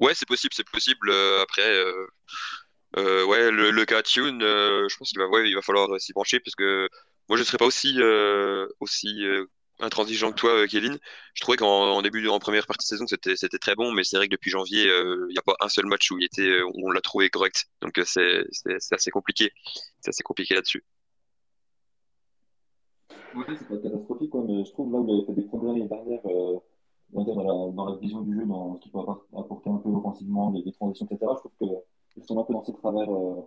[0.00, 1.12] Ouais, c'est possible, c'est possible.
[1.42, 1.84] après,
[2.96, 6.54] ouais, le, cas Tune, je pense qu'il va, ouais, il va falloir s'y brancher parce
[6.54, 6.88] que
[7.28, 7.98] moi, je ne serais pas aussi,
[8.80, 9.24] aussi
[9.80, 10.98] intransigeant que toi, euh, Kevin.
[11.34, 14.16] Je trouvais qu'en début, en première partie de saison, c'était c'était très bon, mais c'est
[14.16, 16.42] vrai que depuis janvier, euh, il n'y a pas un seul match où il était,
[16.42, 17.66] euh, on l'a trouvé correct.
[17.80, 18.44] Donc c'est
[18.92, 19.50] assez compliqué,
[20.00, 20.84] c'est assez compliqué là-dessus.
[23.34, 25.68] Oui, c'est pas catastrophique, quoi, mais je trouve là où il avait fait des progrès
[25.68, 26.58] l'année dernière, euh,
[27.12, 31.06] dans, la, vision du jeu, dans ce qu'il peut apporter un peu offensivement, les, transitions,
[31.06, 31.32] etc.
[31.36, 31.74] Je trouve que
[32.16, 33.40] ils sont un peu dans ces travers, euh,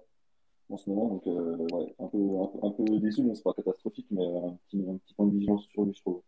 [0.69, 1.07] en ce moment.
[1.07, 2.17] Donc, ouais, un peu,
[2.63, 5.67] un, peu, déçu, mais c'est pas catastrophique, mais un petit, un petit point de vigilance
[5.71, 6.21] sur lui, je trouve.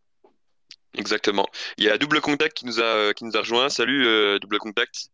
[0.94, 1.46] Exactement.
[1.78, 3.70] Il y a Double Contact qui nous a, qui nous a rejoint.
[3.70, 5.12] Salut, Double Contact.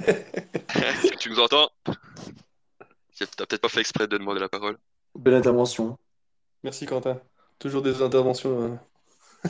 [1.18, 1.70] tu nous entends?
[3.36, 4.78] T'as peut-être pas fait exprès de demander la parole.
[5.14, 5.98] Belle intervention.
[6.62, 7.20] Merci Quentin.
[7.58, 8.78] Toujours des interventions.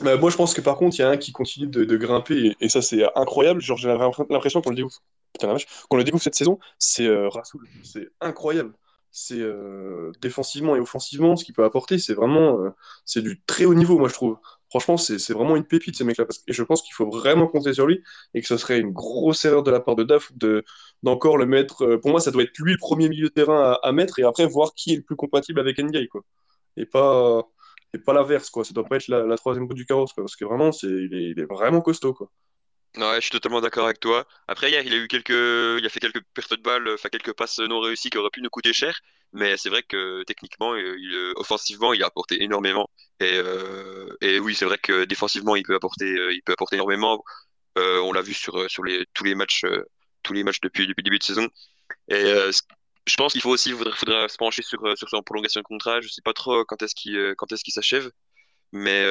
[0.00, 2.56] Bah, moi, je pense que par contre, il y a un qui continue de, grimper
[2.60, 3.60] et, ça, c'est incroyable.
[3.60, 5.02] Genre, j'ai l'impression qu'on le découvre.
[5.88, 7.68] qu'on le découvre cette saison, c'est euh, Rasoul.
[7.82, 8.72] C'est incroyable.
[9.14, 12.70] C'est euh, défensivement et offensivement, ce qu'il peut apporter, c'est vraiment euh,
[13.04, 14.38] c'est du très haut niveau, moi, je trouve.
[14.70, 16.24] Franchement, c'est vraiment une pépite, ce mec-là.
[16.48, 18.02] Et je pense qu'il faut vraiment compter sur lui
[18.32, 20.32] et que ce serait une grosse erreur de la part de Daf
[21.02, 21.84] d'encore le mettre.
[21.84, 24.22] Euh, pour moi, ça doit être lui le premier milieu de terrain à, mettre et
[24.22, 26.22] après voir qui est le plus compatible avec Ndiaye, quoi.
[26.78, 27.46] Et pas,
[27.94, 28.64] et pas l'inverse, quoi.
[28.64, 30.12] Ça doit pas être la, troisième roue du carrosse.
[30.14, 32.30] Parce que vraiment, c'est, il, vraiment costaud, quoi.
[32.96, 34.26] Ouais, je suis totalement d'accord avec toi.
[34.48, 37.32] Après, hier, il a eu quelques, il a fait quelques pertes de balles, enfin quelques
[37.32, 39.00] passes non réussies qui auraient pu nous coûter cher.
[39.32, 42.90] Mais c'est vrai que techniquement, il, offensivement, il a apporté énormément.
[43.20, 46.76] Et, euh, et oui, c'est vrai que défensivement, il peut apporter, euh, il peut apporter
[46.76, 47.24] énormément.
[47.78, 49.64] Euh, on l'a vu sur, sur les, tous les matchs,
[50.22, 51.48] tous les matchs depuis, depuis le début de saison.
[52.08, 52.22] Et
[53.06, 56.00] je pense qu'il faut aussi, faudra, faudra se pencher sur, sur son prolongation de contrat.
[56.00, 58.10] Je sais pas trop quand est-ce qu'il, quand est-ce qu'il s'achève.
[58.72, 59.04] Mais,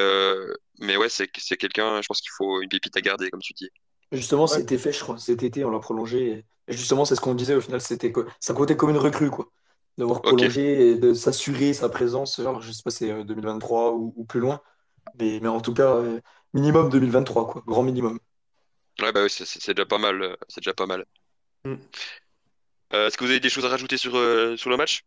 [0.80, 3.54] mais ouais, c'est, c'est quelqu'un, je pense qu'il faut une pépite à garder, comme tu
[3.54, 3.70] dis.
[4.12, 6.46] Justement, c'était fait, je crois, cet été, on l'a prolongé.
[6.68, 9.52] Et justement, c'est ce qu'on disait au final, c'était ça comptait comme une recrue, quoi
[9.98, 12.40] d'avoir prolongé et de s'assurer sa présence.
[12.40, 14.62] Alors, je sais pas, c'est 2023 euh, ou, plus loin,
[15.20, 16.20] mais, mais en tout cas, euh,
[16.54, 18.20] minimum 2023, quoi, grand minimum.
[19.02, 20.22] Ouais, bah oui, c'est déjà pas mal.
[20.22, 21.06] Euh, c'est déjà pas mal.
[21.66, 21.76] Mm.
[22.94, 24.12] Est-ce que vous avez des choses à rajouter sur,
[24.58, 25.06] sur le match?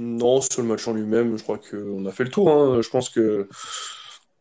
[0.00, 2.50] Non, sur le match en lui-même, je crois qu'on a fait le tour.
[2.50, 2.82] Hein.
[2.82, 3.48] Je pense que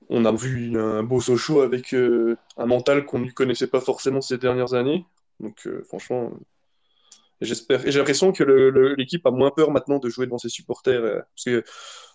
[0.09, 4.37] on a vu un beau Sochaux avec un mental qu'on ne connaissait pas forcément ces
[4.37, 5.05] dernières années.
[5.39, 6.31] Donc, franchement,
[7.41, 7.85] J'espère.
[7.85, 8.43] Et j'ai l'impression que
[8.97, 11.03] l'équipe a moins peur maintenant de jouer devant ses supporters.
[11.03, 11.63] Euh, parce que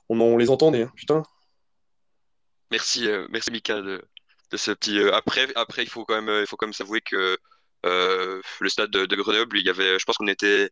[0.08, 1.22] on, les entendait, hein, putain.
[2.70, 4.02] Merci, euh, merci Mika de,
[4.54, 4.98] ce petit.
[4.98, 7.38] Euh, après, après, il faut quand même, il faut quand même s'avouer que
[7.84, 10.70] le stade de, Grenoble, il y avait, je pense qu'on était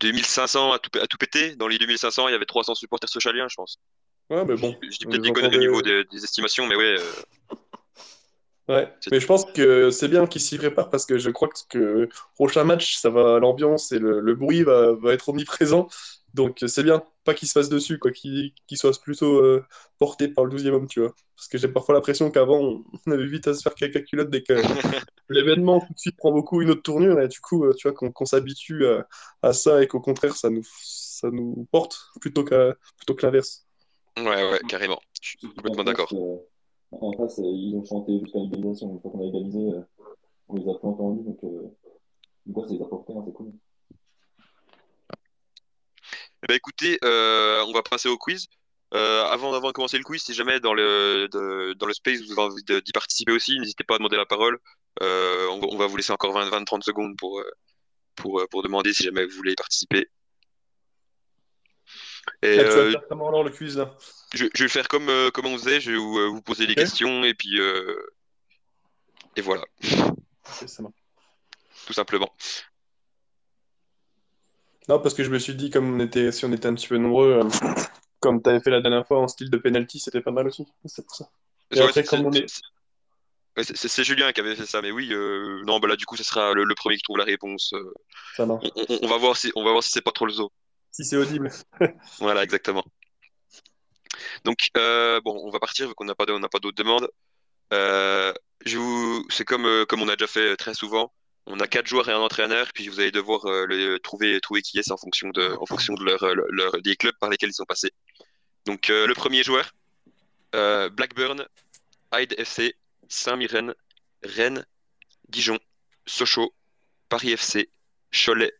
[0.00, 1.56] 2500 à tout, à tout péter.
[1.56, 3.78] Dans les 2500, il y avait 300 supporters socialiens, je pense.
[4.30, 4.76] Ouais, mais bon.
[4.82, 6.96] Je, dis peut-être des conneries au niveau des, estimations, mais ouais.
[8.68, 12.08] Ouais, mais je pense que c'est bien qu'ils s'y préparent parce que je crois que
[12.34, 15.88] prochain match, ça va, l'ambiance et le, bruit va, va, être omniprésent.
[16.36, 19.64] Donc c'est bien, pas qu'ils se fassent dessus, quoi, qu'ils soient plutôt euh,
[19.98, 21.12] portés par le 12e homme, tu vois.
[21.34, 24.42] Parce que j'ai parfois l'impression qu'avant, on avait vite à se faire quelques culottes dès
[24.42, 24.52] que
[25.28, 27.96] l'événement tout de suite prend beaucoup une autre tournure et du coup, euh, tu vois,
[28.12, 28.84] qu'on s'habitue
[29.42, 33.66] à, ça et qu'au contraire, ça nous, ça nous porte plutôt qu'à plutôt que l'inverse.
[34.18, 35.00] Ouais, ouais, carrément.
[35.20, 36.12] Je suis complètement d'accord.
[36.92, 38.92] En face, euh, ils ont chanté jusqu'à l'égalisation.
[38.92, 39.80] Une fois qu'on a égalisé, euh,
[40.48, 41.24] on les a plus entendus.
[41.24, 43.52] Donc, euh, ça les a portés, hein, c'est cool.
[46.46, 48.46] Eh ben, écoutez, on va passer au quiz.
[48.92, 51.28] avant, avant de commencer le quiz, si jamais dans le,
[51.74, 54.58] dans le space vous avez envie d'y participer aussi, n'hésitez pas à demander la parole.
[55.00, 57.42] On, va vous laisser encore 20-30 secondes pour,
[58.14, 60.08] pour, pour demander si jamais vous voulez y participer.
[62.42, 63.96] Et, euh, alors le quiz là
[64.34, 66.42] je, je, vais le faire comme, euh, comme on faisait, je vais vous, euh, vous
[66.42, 67.58] poser des questions et puis
[69.36, 69.64] et voilà.
[71.86, 72.34] Tout simplement.
[74.88, 76.88] Non, parce que je me suis dit, comme on était, si on était un petit
[76.88, 77.40] peu nombreux,
[78.20, 80.66] comme tu avais fait la dernière fois en style de penalty, c'était pas mal aussi.
[80.84, 81.28] C'est pour ça.
[83.62, 85.08] C'est Julien qui avait fait ça, mais oui,
[85.64, 87.74] non, bah là du coup, ce sera le, premier qui trouve la réponse.
[88.36, 88.60] ça on,
[89.02, 90.50] on, va voir si, on va voir si c'est pas trop le zoo
[90.96, 91.50] si c'est audible.
[92.20, 92.84] voilà, exactement.
[94.44, 97.08] Donc, euh, bon, on va partir vu qu'on n'a pas, pas d'autres demandes.
[97.74, 98.32] Euh,
[99.28, 101.12] c'est comme, euh, comme on a déjà fait très souvent.
[101.46, 104.78] On a quatre joueurs et un entraîneur, puis vous allez devoir le, trouver, trouver qui
[104.78, 107.64] est en fonction de, en fonction de leur, leur, des clubs par lesquels ils sont
[107.64, 107.92] passés.
[108.64, 109.72] Donc, le premier joueur,
[110.52, 111.46] Blackburn,
[112.12, 112.74] Hyde FC,
[113.08, 113.74] Saint-Mirren,
[114.24, 114.66] Rennes,
[115.28, 115.58] Dijon,
[116.06, 116.52] Sochaux,
[117.08, 117.68] Paris FC,
[118.12, 118.52] Cholet,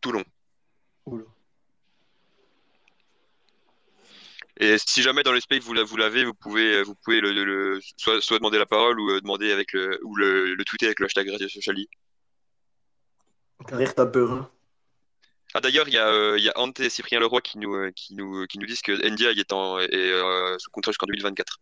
[0.00, 0.24] Toulon.
[4.60, 8.38] Et si jamais dans l'espace vous, vous l'avez, vous pouvez, vous pouvez le, soit, soit,
[8.38, 11.28] demander la parole ou euh, demander avec le, ou le, le tweeter avec le hashtag
[11.28, 11.88] Radio Sociali.
[13.66, 14.32] Carrière peur.
[14.32, 14.50] Hein.
[15.54, 18.14] Ah d'ailleurs, il y, euh, y, a Ante et Cyprien Leroy qui nous, euh, qui
[18.14, 21.60] nous, qui nous disent que Ndia est, en, est sous contrat jusqu'en 2024.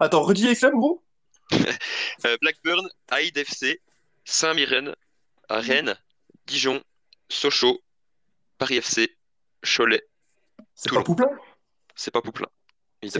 [0.00, 1.02] Attends, redis les clubs, gros
[2.40, 3.82] Blackburn, Hyde FC,
[4.24, 4.94] Saint-Mirren,
[5.50, 5.96] Rennes,
[6.46, 6.82] Dijon,
[7.28, 7.82] Sochaux,
[8.56, 9.14] Paris FC,
[9.62, 10.02] Cholet.
[10.74, 11.28] C'est pas Poupin
[11.94, 12.48] c'est pas Pouplin.
[13.02, 13.10] Il,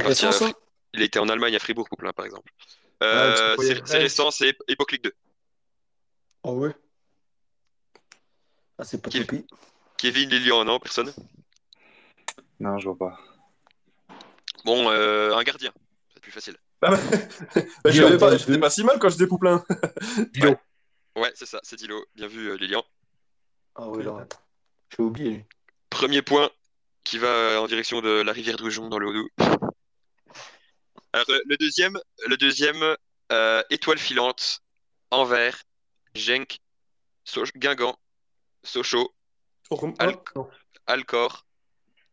[0.95, 2.53] il était en Allemagne à Fribourg, Pouplin, par exemple.
[3.03, 5.13] Euh, c'est récent, c'est époque Ligue 2.
[6.45, 6.75] Oh ouais?
[8.79, 9.27] Ah, c'est pas Kev...
[9.97, 11.13] Kevin Lilian, non, personne?
[12.61, 13.19] Non, je vois pas.
[14.65, 15.73] Bon, euh, un gardien,
[16.13, 16.57] c'est plus facile.
[16.83, 16.99] Ah bah,
[17.85, 19.65] bah, je pas, j'étais pas si mal quand je découpe plein.
[20.33, 20.57] Dilo.
[21.17, 22.05] Ouais, c'est ça, c'est Dilo.
[22.15, 22.85] Bien vu, euh, Lilian.
[23.77, 24.27] Ah ouais, là,
[24.91, 25.47] j'ai oublié.
[25.91, 26.51] Premier point
[27.05, 29.31] qui va en direction de la rivière Drujon dans le Haut-Doubs.
[31.13, 32.97] Alors, euh, le deuxième, le deuxième
[33.71, 34.61] étoile filante,
[35.11, 35.65] Anvers,
[36.15, 36.61] Genk,
[37.25, 37.99] so Guingamp,
[38.65, 39.15] Sochaux,
[39.99, 40.19] Al
[40.87, 41.47] Alcor,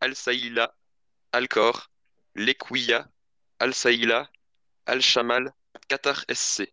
[0.00, 0.74] Al Saïla,
[1.32, 1.90] Alcor,
[2.34, 3.08] Lequia,
[3.58, 4.30] Al Saïla,
[4.86, 5.52] Al Shamal,
[5.88, 6.72] Qatar SC.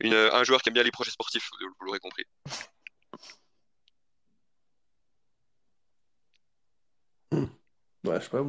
[0.00, 2.24] Une, un joueur qui aime bien les projets sportifs, vous l'aurez compris.
[7.30, 7.46] Hmm.
[8.04, 8.44] Ouais, je sais pas.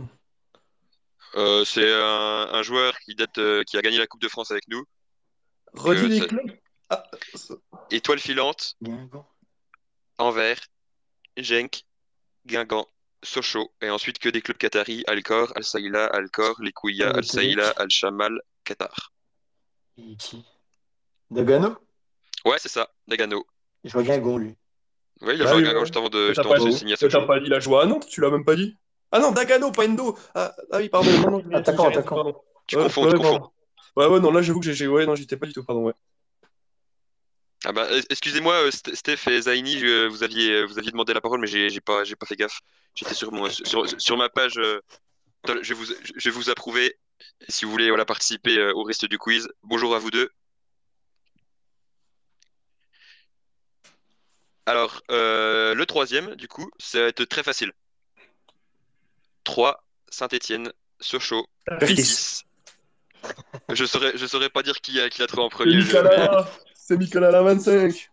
[1.35, 4.51] Euh, c'est un, un, joueur qui, date, euh, qui a gagné la Coupe de France
[4.51, 4.83] avec nous.
[5.73, 6.57] Redis les clubs
[6.89, 7.03] ah.
[7.91, 8.75] Étoile filante.
[10.17, 10.59] Anvers,
[11.37, 11.83] Genk,
[12.45, 12.87] Guingamp,
[13.23, 13.71] Sochaux.
[13.81, 18.39] Et ensuite que des clubs qataris Alcor, Al Saïla, Alcor, Likouya, Al Saïla, Al Shamal,
[18.63, 19.11] Qatar.
[21.29, 21.77] Dagano?
[22.45, 23.45] Ouais, c'est ça, Dagano.
[23.83, 24.55] Je vois Guingamp, lui.
[25.21, 26.97] Ouais, il a ah, joué à Guingamp juste avant de, juste avant de signer à
[26.97, 27.19] Sochaux.
[27.19, 28.75] T'as pas dit la joie à Nantes Tu l'as même pas dit
[29.11, 31.43] Ah non, Dagano, pas Endo ah, ah, oui, pardon.
[31.53, 32.43] Attaquant, attaquant.
[32.65, 33.51] Tu confonds, tu confonds.
[33.95, 34.87] Ouais, ouais, non, là j'avoue que j'ai.
[34.87, 35.93] Ouais, non, j'étais pas du tout, pardon, ouais.
[37.65, 41.39] Ah bah, excusez-moi, euh, Steph et Zaini, vous aviez, euh, vous aviez demandé la parole,
[41.39, 42.59] mais j'ai pas, pas fait gaffe.
[42.93, 44.57] J'étais sur, sur, sur, ma page.
[44.57, 44.81] Euh,
[45.61, 46.97] je vais vous, je vous approuver.
[47.49, 50.29] Si vous voulez voilà, participer au reste du quiz, bonjour à vous deux.
[54.67, 57.71] Alors, le troisième, du coup, ça va être très facile.
[59.45, 61.47] 3, Saint-Etienne, Sochaux,
[61.81, 62.43] 6.
[63.73, 65.81] Je saurais, je saurais pas dire qui a, qui a trouvé en premier.
[66.87, 68.09] C'est Nicolas la 25.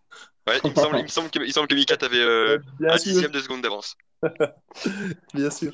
[0.47, 2.97] Ouais, il me semble, il me semble que, il semble que Mika avait euh, un
[2.97, 3.95] dixième de seconde d'avance.
[5.33, 5.71] Bien sûr.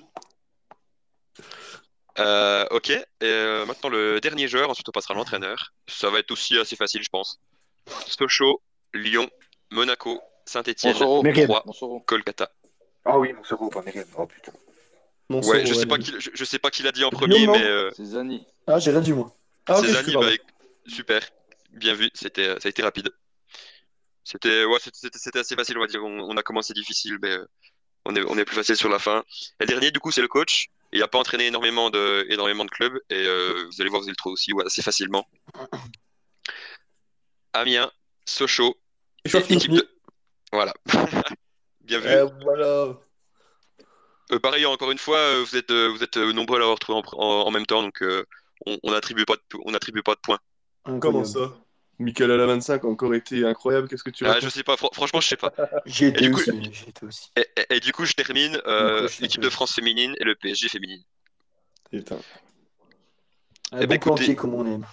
[2.20, 5.74] Euh, ok, et euh, maintenant le dernier joueur, ensuite on passera à l'entraîneur.
[5.88, 7.40] Ça va être aussi assez facile, je pense.
[8.06, 8.62] Sochaux,
[8.94, 9.28] Lyon,
[9.72, 11.64] Monaco, Saint-Etienne, 3,
[12.06, 12.52] Kolkata.
[13.04, 14.06] Ah oui, Montsoro, pas Mérienne.
[14.16, 14.52] Oh putain.
[15.30, 17.64] ouais, je sais, pas qui, je, sais pas qui l'a dit en premier, mais.
[17.64, 17.90] Euh...
[17.98, 18.46] C'est Zani.
[18.68, 19.34] Ah, j'ai rien dit moi.
[19.66, 20.30] Ah, c'est Zani, bah,
[20.86, 21.22] super
[21.72, 23.12] bien vu, c'était, ça a été rapide.
[24.24, 26.04] C'était, ouais, c'était, assez facile, on va dire.
[26.04, 27.46] On, a commencé difficile, mais euh,
[28.06, 29.24] on est, on est plus facile sur la fin.
[29.60, 30.68] Et le dernier, du coup, c'est le coach.
[30.94, 34.08] Il n'a pas entraîné énormément de, énormément de clubs, et euh, vous allez voir, vous
[34.08, 35.28] allez le trouver aussi assez facilement.
[37.54, 37.92] Amiens,
[38.26, 38.78] Sochaux,
[39.24, 39.90] équipe de...
[40.52, 40.74] Voilà.
[41.82, 42.10] bien vu.
[42.42, 42.98] voilà.
[44.32, 47.66] Euh, pareil, encore une fois, vous êtes, vous êtes nombreux à l'avoir trouvé en, même
[47.66, 48.04] temps, donc
[48.66, 50.40] on n'attribue pas, on pas de points.
[51.00, 51.54] Comment ça?
[52.02, 53.88] Michael à la 25 a encore été incroyable.
[53.88, 55.54] Qu'est-ce que tu as ah, Je sais pas, franchement, je sais pas.
[55.86, 57.32] J'ai été, aussi.
[57.70, 61.04] Et, du coup, je termine euh, l'équipe de France féminine et le PSG féminine.
[61.90, 62.20] Putain.
[63.72, 64.86] Un eh ben, écoutez, comme on aime.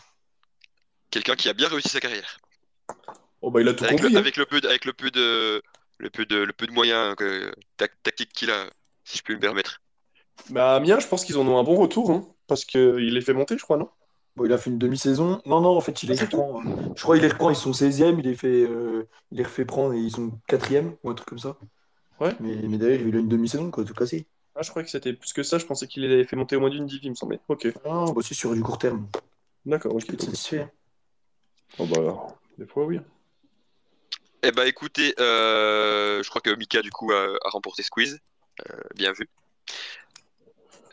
[1.11, 2.39] Quelqu'un qui a bien réussi sa carrière.
[3.41, 4.13] Oh bah il a tout avec compris.
[4.13, 4.21] Le, hein.
[4.21, 5.63] avec le peu de, avec le peu de,
[5.99, 8.67] le peu de, le peu de moyens que, tactiques qu'il a,
[9.05, 9.81] si je puis me permettre.
[10.51, 13.33] Bah Amiens, je pense qu'ils en ont un bon retour, hein, parce qu'il les fait
[13.33, 13.89] monter, je crois, non?
[14.47, 15.41] Il a fait une demi-saison.
[15.47, 16.61] Non, non, en fait, il les reprend.
[16.61, 19.45] Euh, je crois qu'il les reprend, ils sont 16e, il les fait, euh, il les
[19.45, 21.57] refait prendre et ils sont 4e ou un truc comme ça.
[22.21, 22.35] Ouais.
[22.41, 24.27] Mais, mais d'ailleurs, il a une demi-saison, quoi, tout cassé.
[24.55, 26.57] Ah, je crois que c'était plus que ça, je pensais qu'il les avait fait monter
[26.57, 27.41] au moins d'une div, il me semblait.
[27.49, 27.69] Ok.
[27.85, 29.07] Ah, bah c'est sur du court terme.
[29.65, 30.05] D'accord, ok.
[30.09, 30.69] Je satisfait.
[31.79, 32.99] Oh, bah alors, des fois, oui.
[34.43, 38.19] Eh bah écoutez, euh, je crois que Mika, du coup, a, remporté Squeeze.
[38.95, 39.29] bien vu.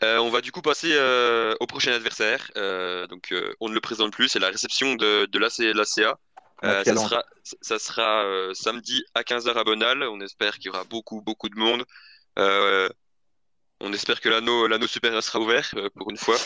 [0.02, 2.50] Euh, on va du coup passer euh, au prochain adversaire.
[2.56, 6.18] Euh, donc, on ne le présente plus, c'est la réception de, de l'ACA.
[6.62, 7.24] ça sera,
[7.62, 10.02] ça sera samedi à 15h à Bonal.
[10.04, 11.84] On espère qu'il y aura beaucoup, beaucoup de monde.
[12.36, 16.38] on espère que l'anneau, l'anneau supérieur sera ouvert pour une fois.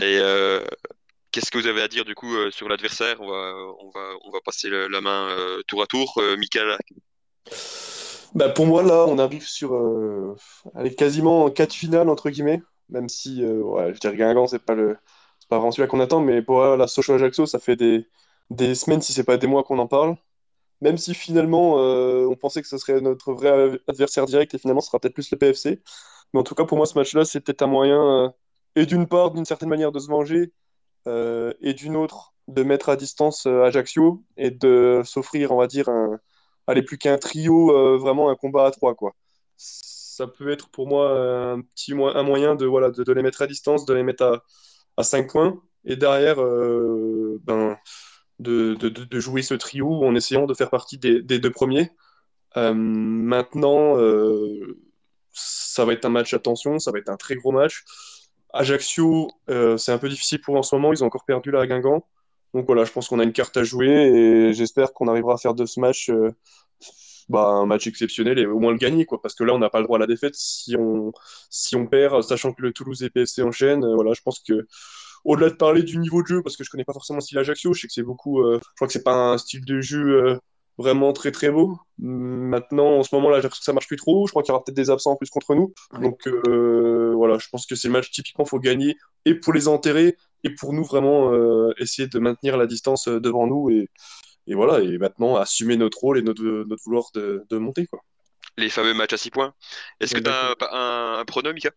[0.00, 0.18] Et
[1.32, 3.20] qu'est-ce que vous avez à dire du coup sur l'adversaire?
[3.20, 6.20] On va, on, va, on va passer la main tour à tour.
[6.38, 6.78] Michael
[8.34, 10.36] bah pour moi, là, on arrive sur euh,
[10.98, 14.74] quasiment quatre finales, entre guillemets, même si, euh, ouais, je dirais Guingamp, c'est pas,
[15.48, 18.08] pas vraiment celui qu'on attend, mais pour la Sochaux Ajaccio, ça fait des,
[18.50, 20.16] des semaines, si c'est pas des mois qu'on en parle.
[20.82, 24.80] Même si finalement, euh, on pensait que ce serait notre vrai adversaire direct, et finalement,
[24.82, 25.82] ce sera peut-être plus le PFC.
[26.34, 28.34] Mais en tout cas, pour moi, ce match-là, c'est peut-être un moyen,
[28.76, 30.52] et d'une part, d'une certaine manière, de se venger,
[31.06, 36.20] et d'une autre, de mettre à distance Ajaccio, et de s'offrir, on va dire, un
[36.66, 39.14] allez, plus qu'un trio, euh, vraiment un combat à trois, quoi.
[39.56, 41.10] Ça peut être pour moi
[41.52, 44.44] un petit un moyen de, voilà, de, les mettre à distance, de les mettre à,
[44.96, 45.60] à 5 points.
[45.84, 47.76] Et derrière, euh, ben,
[48.38, 51.90] de, de, jouer ce trio en essayant de faire partie des, des deux premiers.
[52.56, 53.96] maintenant,
[55.32, 57.84] ça va être un match à tension, ça va être un très gros match.
[58.52, 62.06] Ajaccio, c'est un peu difficile pour en ce moment, ils ont encore perdu la Guingamp.
[62.54, 65.36] Donc voilà, je pense qu'on a une carte à jouer et j'espère qu'on arrivera à
[65.36, 66.10] faire de ce match
[67.28, 69.70] bah, un match exceptionnel et au moins le gagner, quoi, parce que là, on n'a
[69.70, 71.12] pas le droit à la défaite si on,
[71.50, 73.84] si on perd, sachant que le Toulouse et PSC enchaînent.
[73.84, 74.66] Euh, voilà, je pense que
[75.24, 77.38] au-delà de parler du niveau de jeu, parce que je connais pas forcément le style
[77.38, 79.80] Ajaccio, je sais que c'est beaucoup, euh, je crois que c'est pas un style de
[79.80, 80.38] jeu euh,
[80.78, 81.78] vraiment très très beau.
[81.98, 84.26] Maintenant, en ce moment là, ça marche plus trop.
[84.26, 85.72] Je crois qu'il y aura peut-être des absents en plus contre nous.
[86.00, 90.16] Donc voilà, je pense que c'est le match typiquement faut gagner et pour les enterrer
[90.42, 91.32] et pour nous vraiment
[91.78, 93.88] essayer de maintenir la distance devant nous et,
[94.46, 97.86] et voilà, et maintenant assumer notre rôle et notre, notre vouloir de, de monter.
[97.86, 98.00] Quoi.
[98.56, 99.54] Les fameux matchs à 6 points.
[100.00, 101.70] Est-ce que tu as un, un, pronom, Mika?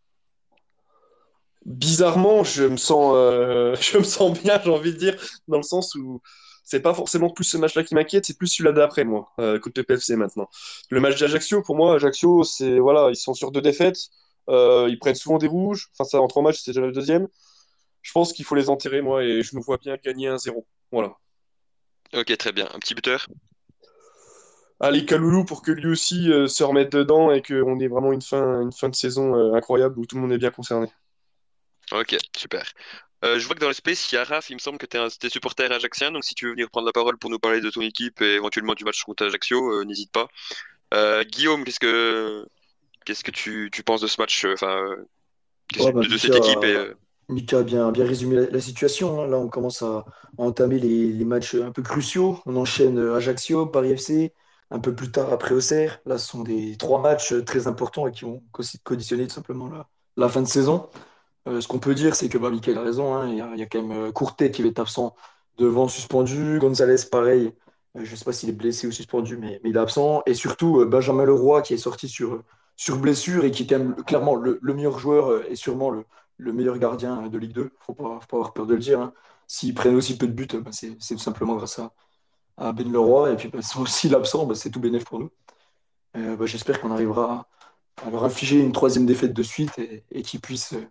[1.66, 5.16] Bizarrement, je me sens, euh, je me sens bien, j'ai envie de dire,
[5.48, 6.22] dans le sens où
[6.68, 9.84] c'est pas forcément plus ce match-là qui m'inquiète, c'est plus celui-là d'après, moi, euh, côté
[9.84, 10.50] PFC maintenant.
[10.90, 14.10] Le match d'Ajaccio, pour moi, Ajaccio, c'est voilà, ils sont sur deux défaites,
[14.50, 17.30] euh, ils prennent souvent des rouges, enfin, ça, en trois matchs, c'est déjà le deuxième.
[18.02, 20.68] Je pense qu'il faut les enterrer, moi, et je me vois bien gagner un 0
[20.92, 21.14] Voilà.
[22.14, 22.68] Ok, très bien.
[22.74, 23.28] Un petit buteur?
[24.82, 28.22] Allez, Kaloulou pour que lui aussi euh, se remette dedans et qu'on ait vraiment une
[28.22, 30.88] fin, une fin de saison euh, incroyable où tout le monde est bien concerné.
[31.94, 32.66] Ok, super.
[33.26, 34.98] Euh, je vois que dans l'espace, il y a Raph, il me semble que tu
[34.98, 37.70] es, supporter ajaxien, donc si tu veux venir prendre la parole pour nous parler de
[37.70, 40.28] ton équipe et éventuellement du match contre Ajaccio, n'hésite pas.
[41.24, 42.46] Guillaume, qu'est-ce que
[43.06, 44.86] qu'est-ce que tu, penses de ce match, enfin,
[45.78, 46.64] bah, de, cette équipe
[47.30, 49.22] Mika a bien, bien résumé la, situation.
[49.22, 49.28] Hein.
[49.28, 50.06] Là, on commence à,
[50.38, 52.40] entamer les, matchs un peu cruciaux.
[52.46, 54.34] On enchaîne euh, Ajaccio, Paris FC,
[54.72, 56.00] un peu plus tard après Auxerre.
[56.06, 58.42] Là, ce sont des trois matchs très importants et qui vont
[58.84, 60.90] conditionner tout simplement la, la fin de saison.
[61.48, 63.16] Euh, ce qu'on peut dire, c'est que bah, a raison.
[63.16, 63.30] Hein.
[63.30, 65.16] Il, y a, quand même euh, Courtet qui va être absent
[65.58, 66.60] devant, suspendu.
[66.60, 67.54] Gonzalez, pareil.
[67.96, 70.22] je ne sais pas s'il est blessé ou suspendu, mais, il est absent.
[70.26, 72.44] Et surtout, Benjamin Leroy qui est sorti sur,
[72.76, 76.06] sur blessure et qui est quand même clairement le, le meilleur joueur et sûrement le,
[76.38, 77.72] le meilleur gardien de Ligue 2.
[77.80, 79.02] Faut pas, faut pas avoir peur de le dire.
[79.02, 79.14] Hein.
[79.48, 81.80] S'ils prennent aussi peu de buts, bah, c'est tout simplement grâce
[82.58, 83.34] à, Ben Leroy.
[83.34, 85.32] Et puis, bah, aussi l'absent, bah, c'est tout bénéf pour nous.
[86.16, 87.48] Euh, bah, j'espère qu'on arrivera
[88.06, 89.80] à leur infliger une troisième défaite de suite
[90.12, 90.88] et, qu'ils puissent euh,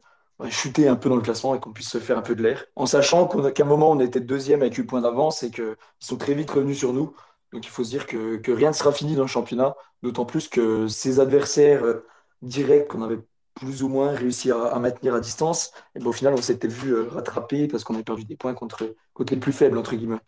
[0.51, 2.67] chuter un peu dans le classement et qu'on puisse se faire un peu de l'air.
[2.77, 6.17] En sachant qu'à un moment, on était deuxième avec 8 points d'avance et qu'ils sont
[6.17, 7.15] très vite revenus sur nous.
[7.53, 10.27] Donc il faut se dire que, que rien ne sera fini dans le championnat, d'autant
[10.27, 12.07] plus que ces adversaires euh,
[12.43, 13.21] directs qu'on avait
[13.55, 15.73] plus ou moins réussi à, maintenir à distance.
[15.95, 18.53] Et ben, au final, on s'était vu euh, rattraper parce qu'on avait perdu des points
[18.53, 20.21] contre, contre les plus faibles, entre guillemets.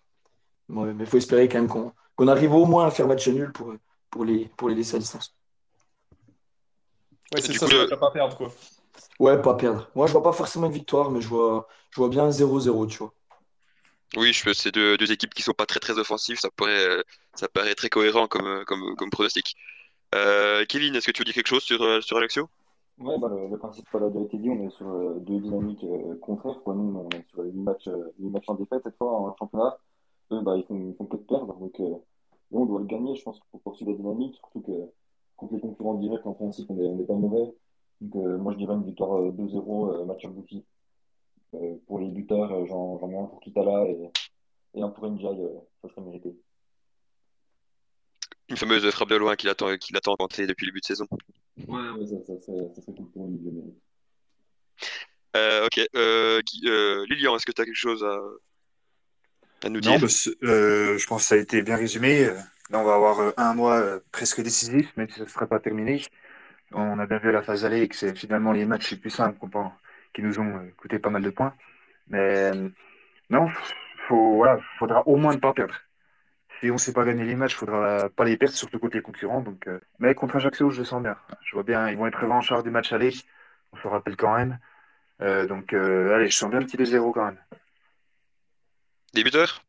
[0.69, 3.75] mais il faut espérer quand même qu'on arrive au moins à faire match nul pour,
[4.11, 5.35] pour, les, pour les laisser à distance.
[7.35, 8.51] Ouais, c'est ça, ne pas perdre, quoi.
[9.19, 9.91] Ouais, pas perdre.
[9.95, 12.87] Moi, je vois pas forcément une victoire, mais je vois, je vois bien un 0-0,
[12.89, 13.13] tu vois.
[14.17, 17.05] Oui, je c'est deux, deux, équipes qui sont pas très très offensives, ça pourrait,
[17.35, 19.55] ça paraît très cohérent comme, comme, comme pronostic.
[20.15, 22.49] Euh, Kevin, est-ce que tu veux dire quelque chose sur, euh, sur Alexio
[22.99, 26.61] Ouais, bah, le, principe, a été dit, on est sur euh, deux dynamiques euh, contraires.
[26.65, 26.75] Quoi.
[26.75, 29.79] Nous, on est sur les matchs, euh, matchs en défaite cette fois en championnat.
[30.33, 31.55] Eux, bah, ils font, ils font que de perdre.
[31.59, 31.81] Donc,
[32.51, 34.37] on doit le gagner, je pense, pour poursuivre la dynamique.
[34.37, 34.73] Surtout que
[35.37, 37.55] contre les concurrents directs, en principe, on n'est pas mauvais.
[38.01, 40.65] Donc, moi, je dirais une victoire 2-0, match abouti.
[41.87, 44.11] pour les buteurs, j'en mets un pour Kitala et,
[44.75, 45.27] et un pour Njai,
[45.83, 46.37] ça serait mérité.
[48.49, 51.07] Une fameuse frappe de loin qu'il attend, qu'il attend depuis le début de saison.
[51.67, 53.29] Ouais, ça, ça, ça, ça serait cool pour
[55.37, 55.89] euh, ok.
[55.95, 60.01] Euh, euh, Lilian, est-ce que tu as quelque chose à, à nous dire?
[60.01, 60.07] Non,
[60.45, 62.25] euh, je pense que ça a été bien résumé.
[62.71, 66.03] Là, on va avoir un mois presque décisif, même si ça ne sera pas terminé.
[66.73, 69.11] On a bien vu à la phase aller que c'est finalement les matchs les plus
[69.11, 69.39] simples
[70.15, 71.55] qui nous ont coûté pas mal de points.
[72.09, 72.51] Mais
[73.31, 73.49] non,
[74.09, 75.75] faut, voilà, faudra au moins ne pas perdre
[76.61, 78.79] si on ne sait pas gagner les matchs, il ne faudra pas les perdre, surtout
[78.79, 79.41] contre les concurrents.
[79.41, 81.17] Donc, euh, Mais contre Ajaccio, je le sens bien.
[81.43, 83.13] Je vois bien, ils vont être revanchards du match aller.
[83.73, 84.59] On se rappelle quand même.
[85.21, 87.39] Euh, donc, euh, allez, je sens bien le petit 2-0 quand même.
[89.15, 89.63] Débuteur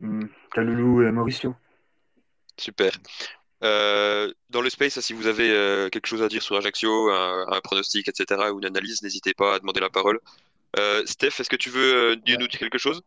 [0.00, 1.54] mmh, Kaloulou et Mauricio.
[2.56, 2.92] Super.
[3.62, 8.50] Dans le space, si vous avez quelque chose à dire sur Ajaccio, un, pronostic, etc.,
[8.52, 10.18] ou une analyse, n'hésitez pas à demander la parole.
[11.04, 13.02] Steph, est-ce que tu veux nous dire quelque chose?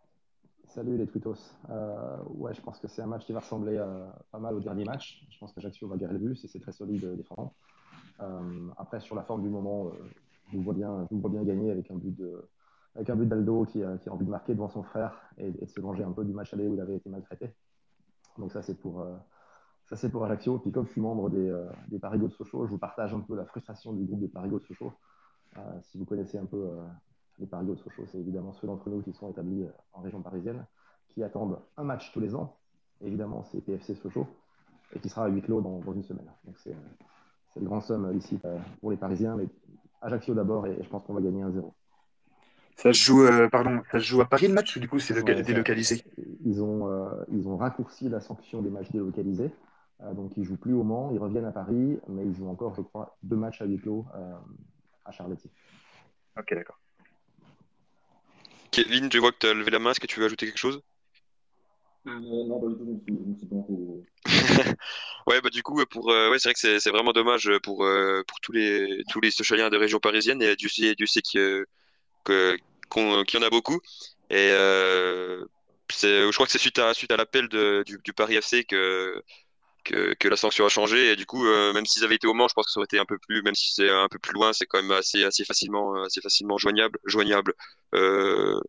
[0.74, 1.36] Salut les Twitos.
[1.70, 4.60] Euh, ouais, je pense que c'est un match qui va ressembler euh, pas mal au
[4.60, 5.24] dernier match.
[5.30, 7.54] Je pense qu'Ajaccio va garder le but et c'est très solide euh, défendant.
[8.22, 9.92] Euh, après, sur la forme du moment,
[10.52, 12.50] je vous vois bien, je vois bien gagner avec un but de,
[12.96, 15.64] avec un but d'Aldo qui, qui, a envie de marquer devant son frère et, de
[15.68, 17.54] se venger un peu du match aller où il avait été maltraité.
[18.40, 19.06] Donc ça, c'est pour,
[19.90, 20.60] ça, c'est pour Ajaccio.
[20.60, 21.54] Puis comme je suis membre des,
[21.90, 24.60] des Parigots de Sochaux, je vous partage un peu la frustration du groupe des Parigots
[24.60, 24.94] de Sochaux.
[25.82, 26.70] si vous connaissez un peu
[27.40, 30.22] les parigots de Sochaux, c'est évidemment ceux d'entre nous qui sont établis euh, en région
[30.22, 30.66] parisienne,
[31.10, 32.58] qui attendent un match tous les ans.
[33.02, 34.28] Évidemment, c'est PFC Sochaux
[34.96, 36.30] et qui sera à huis clos dans, une semaine.
[36.46, 36.76] Donc c'est
[37.56, 38.40] une grande somme ici
[38.80, 39.48] pour les Parisiens, mais
[40.02, 41.72] Ajaccio d'abord et je pense qu'on va gagner 1-0.
[42.76, 45.14] Ça se joue, pardon, ça joue à Paris le match ou du coup c'est
[45.44, 46.04] délocalisé?
[46.46, 49.52] ils ont, ils ont raccourci la sanction des matchs délocalisés.
[50.16, 52.82] Donc ils jouent plus au Mans, ils reviennent à Paris, mais ils jouent encore, je
[52.82, 54.06] crois, deux matchs à huis clos
[55.06, 55.50] à Charletti.
[56.38, 56.80] Ok, d'accord.
[58.72, 59.92] Kevin, je vois que tu as levé la main.
[59.92, 60.82] Est-ce que tu veux ajouter quelque chose?
[62.08, 64.04] Euh, Non, pas du tout.
[65.28, 68.24] ouais, bah du coup, pour, euh, ouais, c'est vrai que c'est vraiment dommage pour, euh,
[68.28, 71.66] pour tous les tous les socialiens de région parisienne et Dieu sait, Dieu sait qu'il
[72.28, 73.80] y en a beaucoup.
[74.30, 79.22] Et je crois que c'est suite à suite à l'appel du, du Paris FC que
[79.84, 81.12] que, la sanction a changé.
[81.12, 82.86] Et du coup, euh, même s'ils avaient été au Mans, je pense que ça aurait
[82.86, 85.24] été un peu plus, même si c'est un peu plus loin, c'est quand même assez,
[85.24, 87.54] assez facilement, assez facilement joignable, joignable.
[87.94, 88.60] Euh,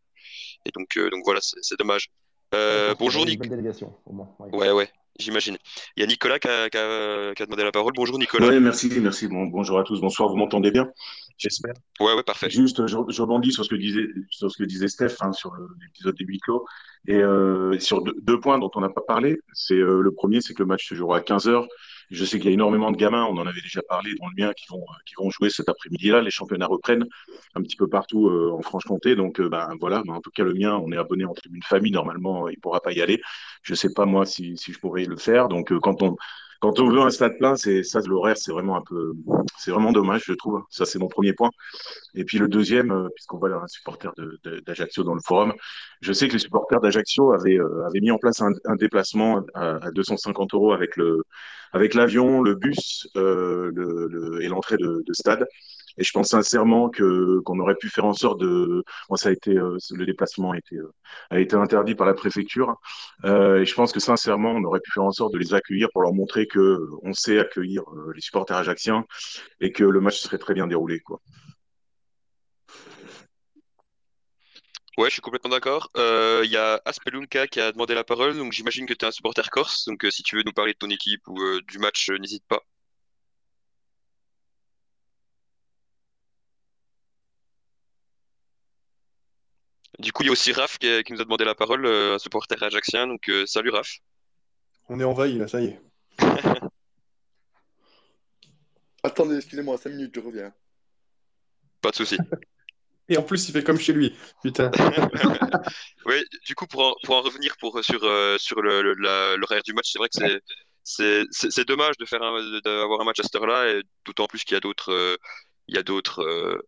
[0.65, 2.11] et donc, euh, donc voilà, c'est dommage.
[2.99, 3.57] bonjour Nicolas.
[4.53, 4.91] Ouais, ouais.
[5.19, 5.57] J'imagine.
[5.97, 7.93] Il y a Nicolas qui a, demandé la parole.
[7.95, 8.49] Bonjour Nicolas.
[8.49, 9.29] Oui, merci, merci.
[9.29, 10.29] Bon, bonjour à tous, bonsoir.
[10.29, 10.91] Vous m'entendez bien?
[11.39, 11.75] J'espère.
[12.01, 12.51] Ouais, ouais, parfait.
[12.51, 16.17] Juste, je, rebondis sur ce que disait, sur ce que disait Steph hein, sur l'épisode
[16.17, 16.65] des huis clos
[17.07, 19.39] et euh, sur deux, points dont on n'a pas parlé.
[19.53, 21.67] C'est euh, le premier, c'est que le match se jouera à 15 h
[22.11, 24.35] Je sais qu'il y a énormément de gamins, on en avait déjà parlé dans le
[24.43, 26.21] mien, qui vont, qui vont jouer cet après-midi-là.
[26.21, 27.07] Les championnats reprennent
[27.55, 29.17] un petit peu partout euh, en Franche-Comté.
[29.17, 31.93] Donc, ben voilà, ben, en tout cas, le mien, on est abonné en tribune famille.
[31.93, 33.21] Normalement, il pourra pas y aller.
[33.63, 35.49] Je sais pas moi si, si je pourrais le faire.
[35.49, 36.17] Donc, quand on
[36.65, 39.13] quand on veut un stade plein, c'est ça, l'horaire, c'est vraiment un peu,
[39.59, 40.63] c'est vraiment dommage, je trouve.
[40.71, 41.51] Ça, c'est mon premier point.
[42.15, 44.11] Et puis le deuxième, euh, puisqu'on voit un supporter
[44.65, 45.53] d'Ajaccio dans le forum,
[46.01, 50.55] je sais que les supporters d'Ajaccio avaient, euh, mis en place un, déplacement à, 250
[50.55, 55.47] euros avec l'avion, le bus euh, et l'entrée de stade.
[55.99, 58.85] Et je pense sincèrement que qu'on aurait pu faire en sorte de.
[59.09, 60.93] Moi, ça a été euh, le déplacement a été euh,
[61.31, 62.77] a été interdit par la préfecture.
[63.25, 65.89] Euh, et je pense que sincèrement, on aurait pu faire en sorte de les accueillir
[65.93, 67.83] pour leur montrer que on sait accueillir
[68.15, 69.05] les supporters ajacciens
[69.61, 71.21] et que le match serait très bien déroulé, quoi.
[74.97, 75.91] Ouais, je suis complètement d'accord.
[75.97, 79.11] Il y a Aspelunka qui a demandé la parole, donc j'imagine que tu es un
[79.11, 79.87] supporter corse.
[79.87, 82.61] Donc si tu veux nous parler de ton équipe ou du match, n'hésite pas.
[90.05, 92.19] Du coup, il y a aussi Raph qui, nous a demandé la parole, euh, un
[92.19, 93.07] supporter ajaxien.
[93.07, 94.01] Donc, euh, salut Raph.
[94.91, 95.81] On est en veille, là, ça y est.
[99.03, 100.53] Attendez, excusez-moi, 5 minutes, je reviens.
[101.81, 102.19] Pas de souci.
[103.09, 104.15] Et en plus, il fait comme chez lui.
[104.43, 104.71] Putain.
[106.07, 109.91] oui, du coup, pour en, pour en revenir pour, sur, euh, sur l'horaire du match,
[109.91, 110.41] c'est vrai que
[110.83, 112.21] c'est, c'est, dommage de faire
[112.63, 115.19] d'avoir un match à cette heure-là, et d'autant plus qu'il y a d'autres,
[115.69, 116.63] il y a d'autres,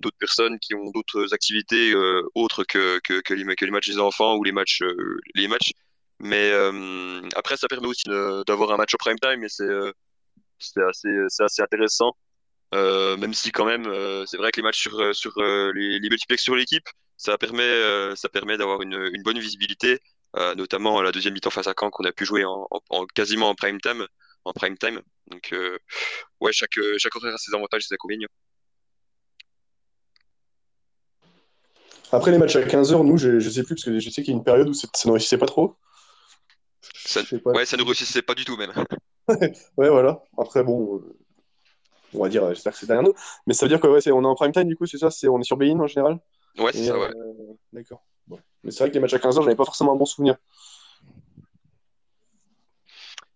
[0.00, 3.98] d'autres personnes qui ont d'autres activités euh, autres que, que, que, les, les, matchs des
[3.98, 4.82] enfants ou les matchs.
[4.82, 5.72] Euh, les matchs.
[6.18, 8.04] Mais euh, après, ça permet aussi
[8.46, 11.08] d'avoir un match au prime time et c'est assez,
[11.40, 12.12] assez intéressant.
[12.72, 13.84] même si quand même,
[14.26, 15.32] c'est vrai que les matchs sur, sur
[15.74, 16.86] les, les multiplex sur l'équipe,
[17.16, 19.98] ça permet, ça permet d'avoir une, bonne visibilité,
[20.56, 23.54] notamment la deuxième mi-temps face à Caen qu'on a pu jouer en, en, quasiment en
[23.54, 24.06] prime time.
[24.44, 25.00] En prime time.
[25.28, 25.54] Donc,
[26.40, 28.28] ouais, chaque, chaque horaire a ses avantages et ses inconvénients.
[32.12, 34.32] Après les matchs à 15h, nous, je, je sais plus, parce que je sais qu'il
[34.32, 35.76] y a une période où ça ne réussissait pas trop.
[36.94, 38.72] Ça, Ouais, ça ne réussissait pas du tout même.
[39.28, 40.22] ouais, voilà.
[40.38, 41.16] Après, bon, euh,
[42.14, 43.14] on va dire, j'espère que c'est derrière nous.
[43.46, 44.98] Mais ça veut dire qu'on ouais, est, on est en prime time, du coup, c'est
[44.98, 46.18] ça c'est, On est sur Bein en général?
[46.58, 47.08] Ouais, c'est ça, ouais.
[47.08, 48.04] Euh, d'accord.
[48.62, 50.36] Mais c'est vrai que les matchs à 15h, j'avais pas forcément un bon souvenir.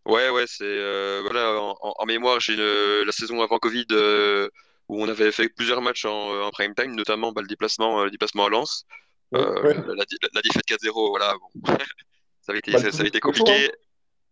[0.07, 0.65] Ouais, ouais, c'est.
[0.65, 3.87] Euh, voilà, en, mémoire, j'ai la saison avant Covid
[4.89, 8.11] où on avait fait plusieurs matchs en, prime time, notamment bah, le, déplacement, euh, le
[8.11, 8.87] déplacement à Lens.
[9.35, 11.35] Euh, la, défaite 4-0, voilà.
[12.43, 13.67] ça avait été, bah, ça, avait été compliqué.
[13.67, 13.73] Hein.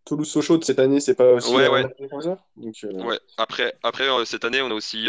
[0.05, 1.53] Toulouse-Sochaux de cette année, c'est pas aussi.
[1.55, 1.85] Ouais, ouais.
[2.57, 3.19] Donc, euh, ouais.
[3.37, 5.07] Après, après cette année, on a aussi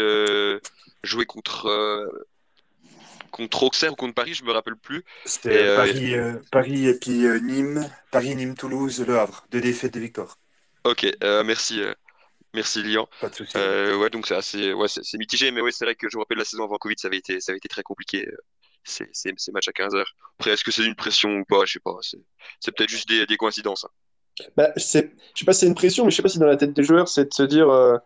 [1.04, 2.08] joué contre
[3.32, 5.04] contre Auxerre ou contre Paris, je me rappelle plus.
[5.26, 6.14] C'était Paris,
[6.52, 10.38] Paris et puis Nîmes, Paris, Nîmes, Toulouse, Le Havre, deux défaites, de victoires.
[10.84, 11.08] Ok,
[11.44, 11.82] merci.
[12.54, 13.08] Merci Lian.
[13.20, 13.54] Pas de souci.
[13.56, 16.22] Euh, ouais, donc c'est assez, ouais, c'est mitigé, mais ouais, c'est vrai que je me
[16.22, 18.28] rappelle la saison avant Covid, ça avait été, ça avait été très compliqué.
[18.28, 18.38] Euh,
[18.86, 20.04] ces, ces, matchs à 15 h
[20.38, 21.64] Après, est-ce que c'est une pression ou pas?
[21.66, 21.95] Je sais pas.
[22.01, 23.86] C'est peut-être juste des, des coïncidences.
[23.86, 23.89] Hein.
[24.58, 25.12] Bah, je sais
[25.45, 27.08] pas si c'est une pression, mais je sais pas si dans la tête des joueurs,
[27.08, 27.97] c'est de se dire, euh,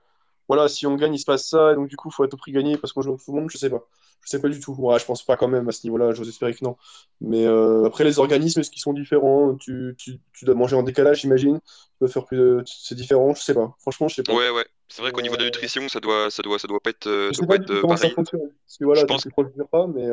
[0.48, 2.28] voilà, si on gagne, il se passe ça, et donc du coup, il faut à
[2.28, 3.84] tout prix gagner parce qu'on joue au tout le monde, je sais pas.
[4.24, 4.74] Je sais pas du tout.
[4.74, 6.76] Ouais, je pense pas quand même à ce niveau-là, j'ose espérer que non.
[7.22, 9.56] Mais euh, après, les organismes, est-ce qu'ils sont différents?
[9.56, 11.60] Tu, tu, tu, dois manger en décalage, j'imagine.
[11.62, 13.76] Tu peux faire plus C'est différent, je sais pas.
[13.80, 14.34] Franchement, je sais pas.
[14.34, 14.66] Ouais, ouais.
[14.89, 16.89] C'est vrai qu'au niveau de la euh, nutrition, ça doit, ça doit, ça doit pas
[16.89, 17.98] être, euh, ça doit pas être pareil.
[17.98, 18.52] Ça fonctionne.
[18.66, 20.08] Parce que voilà, je pense que pas, mais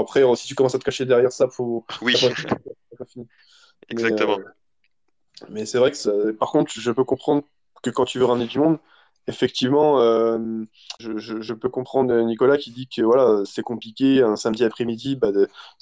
[0.00, 1.84] après, si tu commences à te cacher derrière ça, faut.
[2.02, 2.14] Oui.
[3.88, 4.38] Exactement.
[5.48, 6.12] Mais, c'est vrai que ça...
[6.38, 7.42] par contre, je peux comprendre
[7.82, 8.78] que quand tu veux ramener du monde,
[9.26, 10.38] effectivement, euh,
[10.98, 15.30] je, peux comprendre Nicolas qui dit que voilà, c'est compliqué un samedi après-midi, bah,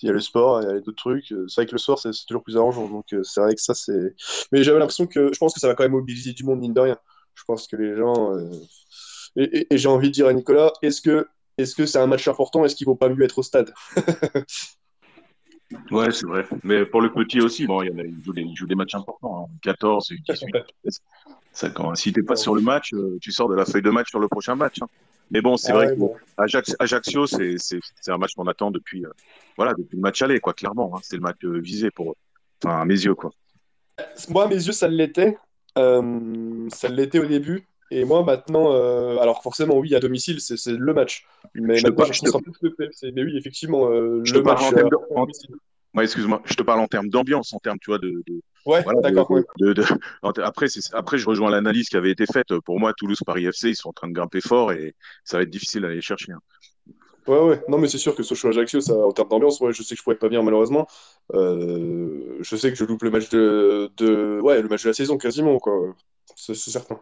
[0.02, 1.34] il y a le sport, il y a d'autres trucs.
[1.48, 2.88] C'est vrai que le soir, c'est toujours plus arrangeant.
[2.88, 4.14] Donc, euh, c'est vrai que ça, c'est.
[4.52, 6.74] Mais j'avais l'impression que je pense que ça va quand même mobiliser du monde, mine
[6.74, 6.96] de rien.
[7.34, 8.34] Je pense que les gens.
[8.34, 8.50] Euh,
[9.36, 11.26] et, j'ai envie de dire à Nicolas, est-ce que
[11.58, 12.64] est-ce que c'est un match important?
[12.64, 13.72] Est-ce qu'il ne vaut pas mieux être au stade?
[15.90, 16.46] Ouais, c'est vrai.
[16.62, 18.14] Mais pour le petit aussi, bon, il,
[18.54, 19.48] joue, des, matchs importants.
[19.62, 20.54] 14, 18.
[21.74, 23.90] Quand, si tu n'es pas sur le match, euh, tu sors de la feuille de
[23.90, 24.76] match sur le prochain match.
[24.80, 24.86] Hein.
[25.30, 27.56] Mais bon, c'est ah vrai que Ajaccio, c'est
[28.08, 29.10] un match qu'on attend depuis, euh,
[29.56, 30.92] voilà, depuis le match aller, quoi, clairement.
[30.94, 31.00] Hein.
[31.02, 32.16] C'est le match euh, visé pour,
[32.62, 33.30] enfin, à mes yeux, quoi.
[34.28, 35.36] Moi, à mes yeux, ça l'était.
[35.76, 37.66] ça l'était au début.
[37.90, 38.72] Et moi, maintenant,
[39.20, 41.26] alors forcément, oui, à domicile, c'est le match.
[41.54, 43.12] Mais je maintenant, je plus le PFC.
[43.14, 43.90] Mais oui, effectivement,
[44.24, 44.62] je le match.
[45.14, 45.26] En
[45.94, 48.22] Ouais, excuse-moi, je te parle en termes d'ambiance, en termes, tu vois, de.
[48.64, 49.30] ouais, d'accord.
[50.42, 52.58] après, après, je rejoins l'analyse qui avait été faite.
[52.60, 55.42] Pour moi, Toulouse, Paris FC, ils sont en train de grimper fort et ça va
[55.42, 56.32] être difficile d'aller chercher.
[56.32, 56.40] Hein.
[57.26, 57.62] Ouais, ouais.
[57.68, 59.98] Non, mais c'est sûr que Sochaux Ajaccio, ça, en termes d'ambiance, ouais, je sais que
[59.98, 60.88] je pourrais pas venir malheureusement.
[61.34, 64.94] Euh, je sais que je loupe le match de, de, ouais, le match de la
[64.94, 65.94] saison quasiment, quoi.
[66.36, 67.00] C'est certain.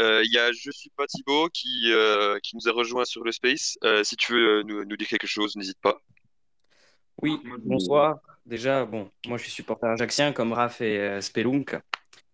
[0.00, 3.24] Euh, il y a Je suis pas Thibaut qui, euh, qui nous a rejoint sur
[3.24, 3.76] le Space.
[4.04, 6.00] si tu veux nous, nous dire quelque chose, n'hésite pas.
[7.22, 8.18] Oui, bonsoir.
[8.46, 11.78] Déjà, bon, moi je suis supporter ajaxien comme Raph et euh, Spelunk.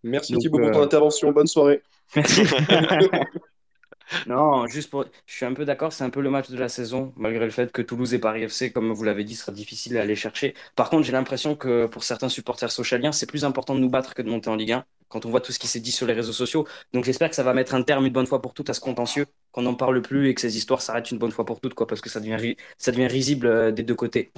[0.03, 1.31] Merci Thibaut pour ton euh, intervention.
[1.31, 1.81] Bonne soirée.
[2.15, 2.43] Merci.
[4.27, 5.05] non, juste pour.
[5.25, 7.51] Je suis un peu d'accord, c'est un peu le match de la saison, malgré le
[7.51, 10.53] fait que Toulouse et Paris FC, comme vous l'avez dit, sera difficile à aller chercher.
[10.75, 14.13] Par contre, j'ai l'impression que pour certains supporters socialiens, c'est plus important de nous battre
[14.13, 16.07] que de monter en Ligue 1 quand on voit tout ce qui s'est dit sur
[16.07, 16.67] les réseaux sociaux.
[16.93, 18.79] Donc j'espère que ça va mettre un terme une bonne fois pour toutes à ce
[18.79, 21.73] contentieux, qu'on n'en parle plus et que ces histoires s'arrêtent une bonne fois pour toutes,
[21.73, 24.31] quoi, parce que ça devient, ça devient risible euh, des deux côtés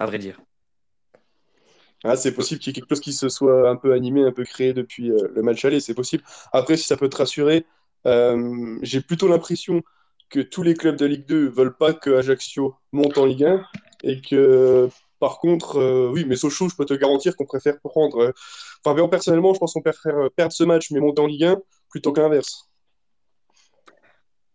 [0.00, 0.40] à vrai dire.
[2.02, 4.32] Ah, c'est possible qu'il y ait quelque chose qui se soit un peu animé, un
[4.32, 6.24] peu créé depuis euh, le match aller, c'est possible.
[6.52, 7.66] Après, si ça peut te rassurer,
[8.06, 9.82] euh, j'ai plutôt l'impression
[10.30, 13.62] que tous les clubs de Ligue 2 veulent pas que Ajaccio monte en Ligue 1
[14.04, 14.88] et que
[15.18, 18.32] par contre, euh, oui, mais Sochaux, je peux te garantir qu'on préfère prendre.
[18.82, 22.12] Enfin, personnellement, je pense qu'on préfère perdre ce match mais monter en Ligue 1 plutôt
[22.12, 22.69] que l'inverse.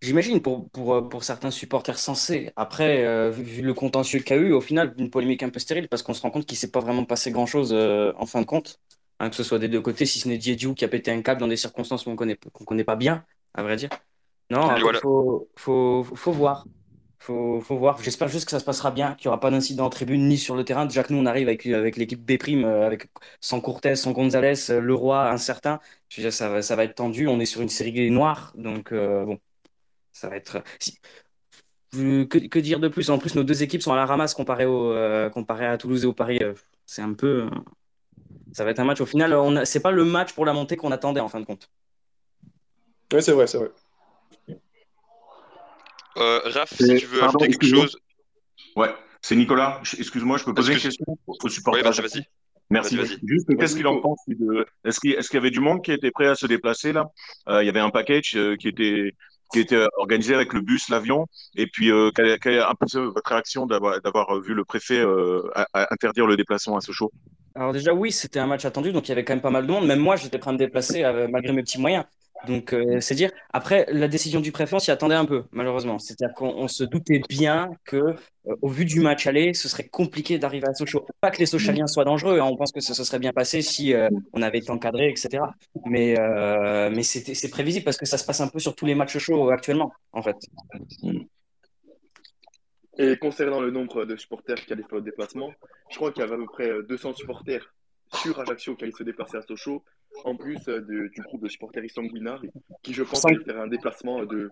[0.06, 2.51] J'imagine pour, pour, euh, pour certains supporters sensés.
[2.56, 5.60] Après, euh, vu, le contentieux qu'il y a eu, au final, une polémique un peu
[5.60, 8.28] stérile parce qu'on se rend compte qu'il ne s'est pas vraiment passé grand-chose euh, en
[8.28, 8.80] fin de compte,
[9.20, 11.24] hein, que ce soit des deux côtés, si ce n'est Diediou qui a pété un
[11.24, 13.26] câble dans des circonstances qu'on ne connaît, qu'on connaît pas bien,
[13.56, 13.89] à vrai dire.
[14.51, 16.68] Non, il faut, faut, faut, voir.
[17.18, 17.99] Faut, faut voir.
[18.03, 20.38] J'espère juste que ça se passera bien, qu'il n'y aura pas d'incident en tribune ni
[20.38, 20.86] sur le terrain.
[20.86, 23.08] Déjà que nous, on arrive avec, avec l'équipe B', avec,
[23.41, 25.80] sans Cortez, sans Gonzalez, Leroy, incertain.
[26.10, 27.28] Je veux dire, ça, ça va être tendu.
[27.28, 28.53] On est sur une série noire.
[28.56, 29.39] Donc, bon,
[30.16, 30.63] ça va être.
[31.91, 33.09] Que, dire de plus?
[33.09, 36.03] En plus, nos deux équipes sont à la ramasse comparé, au, euh, comparé à Toulouse
[36.03, 36.39] et au Paris.
[36.41, 36.53] Euh,
[36.86, 37.43] c'est un peu.
[37.43, 37.49] Euh,
[38.53, 39.01] ça va être un match.
[39.01, 41.45] Au final, on c'est pas le match pour la montée qu'on attendait en fin de
[41.45, 41.70] compte.
[43.13, 43.72] Oui, c'est vrai, c'est vrai.
[46.16, 47.97] Raph, si tu veux ajouter quelque chose.
[48.78, 49.82] Ouais, c'est Nicolas.
[49.97, 51.84] Excuse-moi, je peux poser une question au supporter.
[51.84, 52.26] Vas-y,
[52.70, 52.97] Merci.
[53.28, 54.20] Juste, qu'est-ce qu'il en pense
[54.86, 57.09] Est-ce qu'il y avait du monde qui était prêt à se déplacer là?
[57.47, 59.13] Il y avait un package qui était
[59.56, 61.28] qui était euh, organisé avec le bus, l'avion.
[61.56, 66.28] Et puis, euh, quelle, est un peu votre réaction d'avoir vu le préfet euh, interdire
[66.28, 67.12] le déplacement à Sochaux
[67.56, 69.66] Alors déjà, oui, c'était un match attendu, donc il y avait quand même pas mal
[69.66, 69.88] de monde.
[69.88, 72.03] Même moi, j'étais prêt à me déplacer malgré mes petits moyens.
[72.45, 75.99] Donc, euh, c'est dire, après, la décision du préfet, on s'y attendait un peu, malheureusement.
[75.99, 78.15] C'est-à-dire qu'on se doutait bien que, euh,
[78.61, 81.05] au vu du match aller, ce serait compliqué d'arriver à Sochaux.
[81.21, 83.61] Pas que les Sochaliens soient dangereux, hein, on pense que ça se serait bien passé
[83.61, 85.43] si euh, on avait été encadré, etc.
[85.85, 86.15] Mais,
[86.89, 89.49] mais c'est prévisible parce que ça se passe un peu sur tous les matchs chauds
[89.49, 90.37] actuellement, en fait.
[92.97, 95.51] Et concernant le nombre de supporters qui allaient faire le déplacement,
[95.89, 97.73] je crois qu'il y avait à peu près 200 supporters
[98.13, 99.83] sur Ajaccio qui allaient se déplacer à Sochaux
[100.24, 102.41] en plus euh, du groupe de supporters sanguinards,
[102.84, 104.49] qui je pense va faire un déplacement de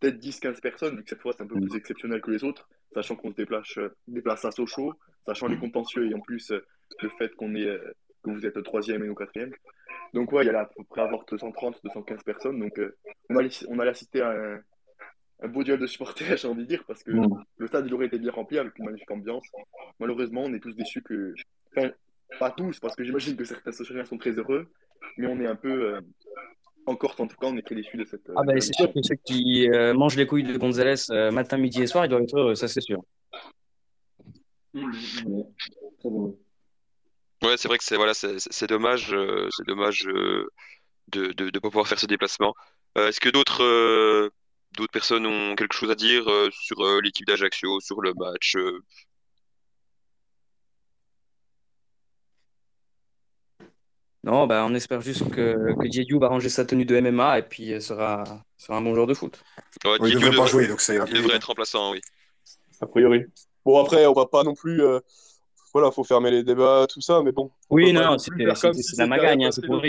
[0.00, 2.68] peut-être 10-15 personnes, vu que cette fois c'est un peu plus exceptionnel que les autres,
[2.94, 4.94] sachant qu'on se déplace, euh, déplace à Sochaux,
[5.26, 6.64] sachant les contentieux et en plus euh,
[7.02, 7.68] le fait qu'on est
[8.22, 9.52] que vous êtes troisième et nous quatrième.
[10.12, 12.58] Donc ouais, il y a à peu près à avoir 230, 215 personnes.
[12.58, 12.80] Donc
[13.30, 14.60] on, a, on a assisté à un,
[15.42, 17.12] un, beau duel de supporters, j'ai envie de dire, parce que
[17.58, 19.46] le stade il aurait été bien rempli avec une magnifique ambiance.
[20.00, 21.34] Malheureusement, on est tous déçus que...
[21.76, 21.90] Enfin,
[22.38, 24.68] pas tous, parce que j'imagine que certains socialiens sont très heureux,
[25.16, 25.94] mais on est un peu.
[25.94, 26.00] Euh,
[26.86, 28.30] en Corse, en tout cas, on est très déçus de cette.
[28.34, 31.58] ah, bah, c'est sûr que ceux qui euh, mangent les couilles de Gonzalez euh, matin,
[31.58, 33.02] midi et soir, ils doivent être heureux, ça, c'est sûr.
[34.74, 34.82] Ouais,
[37.56, 39.14] c'est vrai que c'est voilà, c'est dommage,
[39.50, 42.54] c'est dommage de ne pas pouvoir faire ce déplacement.
[42.96, 44.30] Est-ce que d'autres
[44.76, 48.56] d'autres personnes ont quelque chose à dire sur l'équipe d'Ajaccio, sur le match
[54.28, 57.80] Non, bah, on espère juste que, que va ranger sa tenue de MMA et puis
[57.80, 58.24] sera,
[58.58, 59.42] sera un bon joueur de foot.
[59.86, 62.02] Ouais, il devrait pas jouer, donc ça Il devrait être remplaçant, oui.
[62.82, 63.24] A priori.
[63.64, 64.82] Bon, après, on va pas non plus.
[64.82, 65.00] Euh,
[65.72, 67.50] voilà, faut fermer les débats, tout ça, mais bon.
[67.70, 68.30] Oui, non, c'est
[68.98, 69.80] la magagne, hein, c'est pour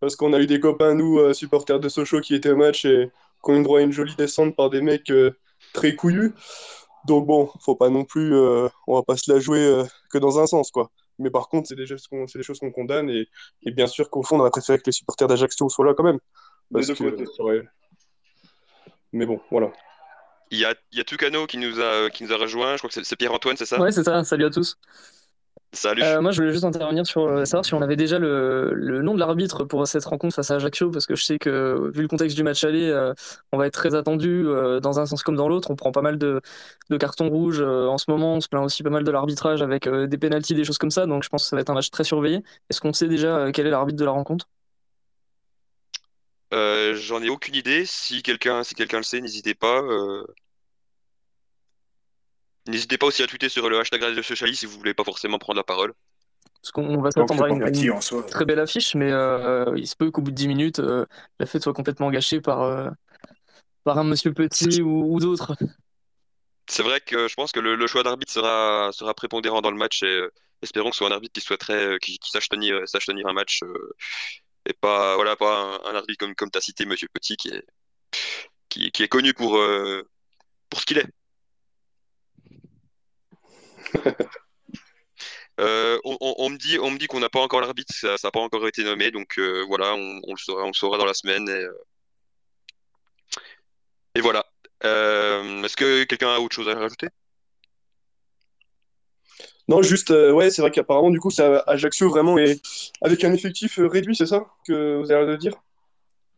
[0.00, 2.86] Parce qu'on a eu des copains, nous, euh, supporters de Sochaux, qui étaient au match
[2.86, 3.10] et
[3.44, 5.36] qui ont eu droit à une jolie descente par des mecs euh,
[5.74, 6.32] très couillus.
[7.06, 8.34] Donc bon, faut pas non plus,
[8.86, 10.90] on va pas se la jouer que dans un sens, quoi.
[11.20, 13.28] Mais par contre, c'est des, choses qu'on, des choses qu'on condamne et,
[13.62, 16.04] et, bien sûr qu'au fond, on aurait préféré que les supporters d'Ajaccio soient là quand
[16.04, 16.18] même.
[16.72, 17.64] Parce que,
[19.12, 19.72] Mais bon, voilà.
[20.50, 22.72] Il y a, il y a Tucano qui nous a, qui nous a rejoint.
[22.72, 23.80] Je crois que c'est, Pierre-Antoine, c'est ça?
[23.80, 24.24] Ouais, c'est ça.
[24.24, 24.76] Salut à tous.
[25.72, 26.02] Salut.
[26.02, 29.02] Euh, moi, je voulais juste intervenir sur euh, savoir si on avait déjà le, le
[29.02, 32.02] nom de l'arbitre pour cette rencontre face à Ajaccio, parce que je sais que, vu
[32.02, 33.14] le contexte du match aller, euh,
[33.52, 34.44] on va être très attendu
[34.82, 35.70] dans un sens comme dans l'autre.
[35.70, 36.40] On prend pas mal de,
[36.90, 38.34] de cartons rouges en ce moment.
[38.34, 41.06] On se plaint aussi pas mal de l'arbitrage avec des pénalties, des choses comme ça.
[41.06, 42.42] Donc, je pense que ça va être un match très surveillé.
[42.68, 44.48] Est-ce qu'on sait déjà quel est l'arbitre de la rencontre?
[46.50, 47.84] J'en ai aucune idée.
[47.86, 49.80] Si quelqu'un si quelqu'un le sait, n'hésitez pas.
[52.70, 55.38] N'hésitez pas aussi à tweeter sur le hashtag Radio Socialiste si vous voulez pas forcément
[55.38, 55.92] prendre la parole.
[56.62, 60.20] Parce qu'on va s'attendre à une, très belle affiche, mais euh, il se peut qu'au
[60.20, 61.06] bout de 10 minutes, euh,
[61.38, 62.88] la fête soit complètement gâchée par, euh,
[63.82, 65.56] par un monsieur Petit ou, d'autres.
[66.68, 70.02] C'est vrai que je pense que le, choix d'arbitre sera, sera prépondérant dans le match
[70.02, 70.22] et
[70.62, 73.62] espérons que ce soit un arbitre qui souhaiterait, qui, sache, tenir, sache tenir un match
[74.66, 77.64] et pas, voilà, pas un, arbitre comme, comme tu as cité, monsieur Petit, qui est,
[78.68, 79.58] qui, qui est connu pour,
[80.68, 81.08] pour ce qu'il est.
[85.60, 88.40] Euh, on, me dit, on me dit qu'on n'a pas encore l'arbitre, ça n'a pas
[88.40, 91.46] encore été nommé, donc euh, voilà, on, le saura, on saura dans la semaine.
[91.48, 91.64] Et,
[94.16, 94.46] euh, voilà.
[94.82, 97.08] Est-ce que quelqu'un a autre chose à rajouter?
[99.68, 102.58] Non, juste, ouais, c'est vrai qu'apparemment, du coup, c'est Ajaccio vraiment et
[103.02, 105.52] avec un effectif réduit, c'est ça que vous avez l'air de dire?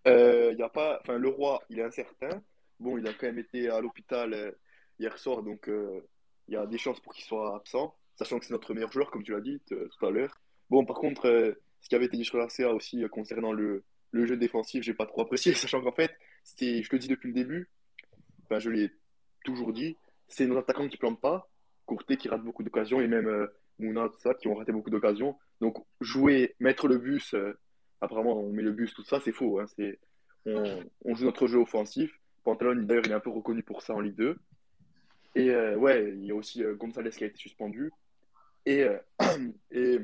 [0.04, 2.42] Il a pas, enfin, le roi, il est incertain.
[2.80, 4.56] Bon, il a quand même été à l'hôpital
[4.98, 5.70] hier soir, donc
[6.48, 9.10] il y a des chances pour qu'il soit absent, sachant que c'est notre meilleur joueur,
[9.10, 10.40] comme tu l'as dit tout à l'heure.
[10.72, 13.52] Bon, par contre, euh, ce qui avait été dit sur la CA aussi euh, concernant
[13.52, 16.16] le, le, jeu défensif, j'ai pas trop apprécié, sachant qu'en fait,
[16.58, 17.68] je te le dis depuis le début,
[18.44, 18.90] enfin, je l'ai
[19.44, 21.50] toujours dit, c'est nos attaquants qui plantent pas,
[21.84, 23.48] Courté qui rate beaucoup d'occasions, et même euh,
[23.80, 25.36] Mouna, tout ça, qui ont raté beaucoup d'occasions.
[25.60, 27.34] Donc, jouer, mettre le bus,
[28.00, 29.58] apparemment, on met le bus, tout ça, c'est faux.
[29.60, 29.66] Hein,
[30.46, 32.18] on, on, joue notre jeu offensif.
[32.44, 34.38] Pantalon, d'ailleurs, il est un peu reconnu pour ça en Ligue 2.
[35.34, 37.90] Et euh, ouais, il y a aussi euh, Gonzalez qui a été suspendu.
[38.66, 38.98] Et, euh,
[39.70, 39.98] et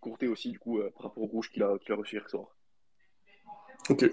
[0.00, 2.48] Courté aussi, du coup, par rapport au rouge qu'il a, reçu hier soir.
[3.88, 4.04] Ok.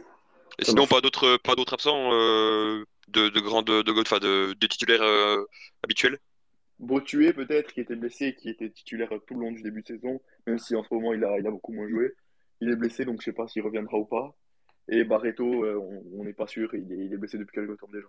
[0.59, 5.45] Et sinon, pas d'autres, pas d'autres absents de, de grands, de, de, de, titulaires
[5.83, 6.17] habituels
[6.79, 10.21] Botué peut-être, qui était blessé, qui était titulaire tout le long du début de saison,
[10.45, 12.13] même si en ce moment il a, il a beaucoup moins joué.
[12.59, 14.35] Il est blessé, donc je sais pas s'il reviendra ou pas.
[14.89, 15.65] Et Barreto,
[16.13, 18.07] on n'est pas sûr, il est, il est blessé depuis quelques temps déjà.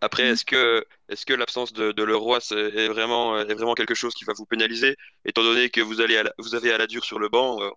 [0.00, 0.32] Après, mm.
[0.32, 4.24] est-ce que, est que l'absence de, de Leroy est vraiment, est vraiment quelque chose qui
[4.24, 7.28] va vous pénaliser, étant donné que vous, allez vous avez à la dure sur le
[7.28, 7.70] banc euh?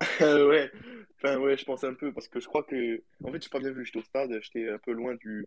[0.20, 0.70] euh, ouais.
[1.16, 3.02] Enfin, ouais, je pense un peu, parce que je crois que.
[3.24, 5.46] En fait, je pas bien vu, j'étais au stade, j'étais un peu loin du,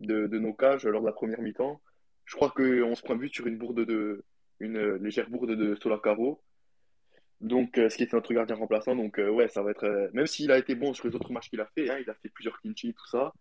[0.00, 1.80] de, de nos cages lors de la première mi-temps.
[2.24, 4.24] Je crois qu'on se prend but sur une bourde de.
[4.60, 6.42] une légère bourde de Solacaro.
[7.40, 8.94] Donc, euh, ce qui est notre gardien remplaçant.
[8.94, 10.10] Donc, ouais, ça va être.
[10.12, 12.14] même s'il a été bon sur les autres matchs qu'il a fait, hein, il a
[12.14, 13.32] fait plusieurs clean tout ça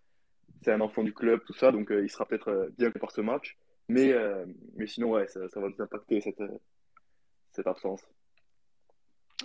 [0.62, 3.00] c'est un enfant du club, tout ça, donc euh, il sera peut-être euh, bien que
[3.00, 3.58] par ce match.
[3.88, 4.46] Mais, euh,
[4.76, 6.42] mais sinon, ouais, ça, va nous impacter cette,
[7.52, 8.02] cette absence.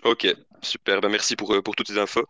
[0.05, 0.27] Ok,
[0.61, 1.01] super.
[1.01, 2.27] Ben, merci pour, pour toutes ces infos.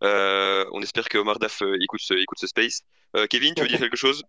[0.00, 2.82] on espère que Omar Daf écoute, ce, écoute ce space.
[3.30, 4.22] Kevin, tu veux dire quelque chose?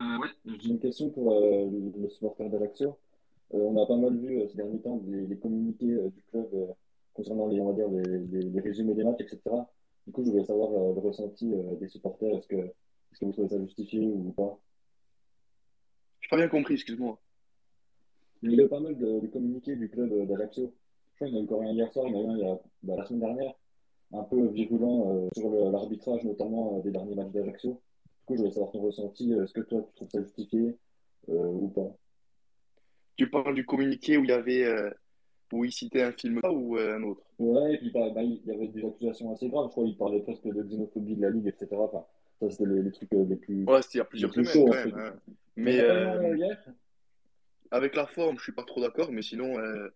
[0.00, 0.28] Oui,
[0.58, 2.98] j'ai une question pour le, supporter d'Alaxio.
[3.50, 6.48] on a pas mal vu ces derniers temps les, communiqués du club
[7.14, 9.40] concernant les, on va dire, les, les, résumés des matchs, etc.
[10.06, 12.36] Du coup, je voulais savoir le ressenti des supporters.
[12.36, 12.72] Est-ce que
[13.12, 14.58] est-ce que vous trouvez ça justifié ou pas
[16.20, 17.18] Je n'ai pas bien compris, excuse-moi.
[18.42, 20.72] Il y a eu pas mal de, communiqués du club d'Ajaccio.
[21.12, 22.38] Je crois qu'il y en a eu encore un hier soir, il y en a
[22.38, 23.54] eu un bah, la semaine dernière,
[24.12, 27.70] un peu virulent euh, sur l'arbitrage, notamment euh, des derniers matchs d'Ajaccio.
[27.72, 29.32] Du coup, je voulais savoir ton ressenti.
[29.32, 30.76] Est-ce que toi, tu trouves ça justifié
[31.28, 31.94] euh, ou pas?
[33.16, 34.66] Tu parles du communiqué où il y avait.
[35.52, 37.22] où il citait un film ou un autre?
[37.38, 39.66] Ouais, et puis bah, bah, il y avait des accusations assez graves.
[39.66, 41.68] Je crois qu'il parlait presque de xénophobie de la Ligue, etc.
[41.72, 42.04] Enfin,
[42.42, 43.64] ça, c'était les, trucs euh, les plus.
[43.64, 44.94] Ouais, c'était il y a plusieurs semaines quand même.
[44.98, 45.14] Hein.
[45.56, 46.36] Mais euh,
[47.70, 49.88] avec la forme, je suis pas trop d'accord, mais sinon, euh,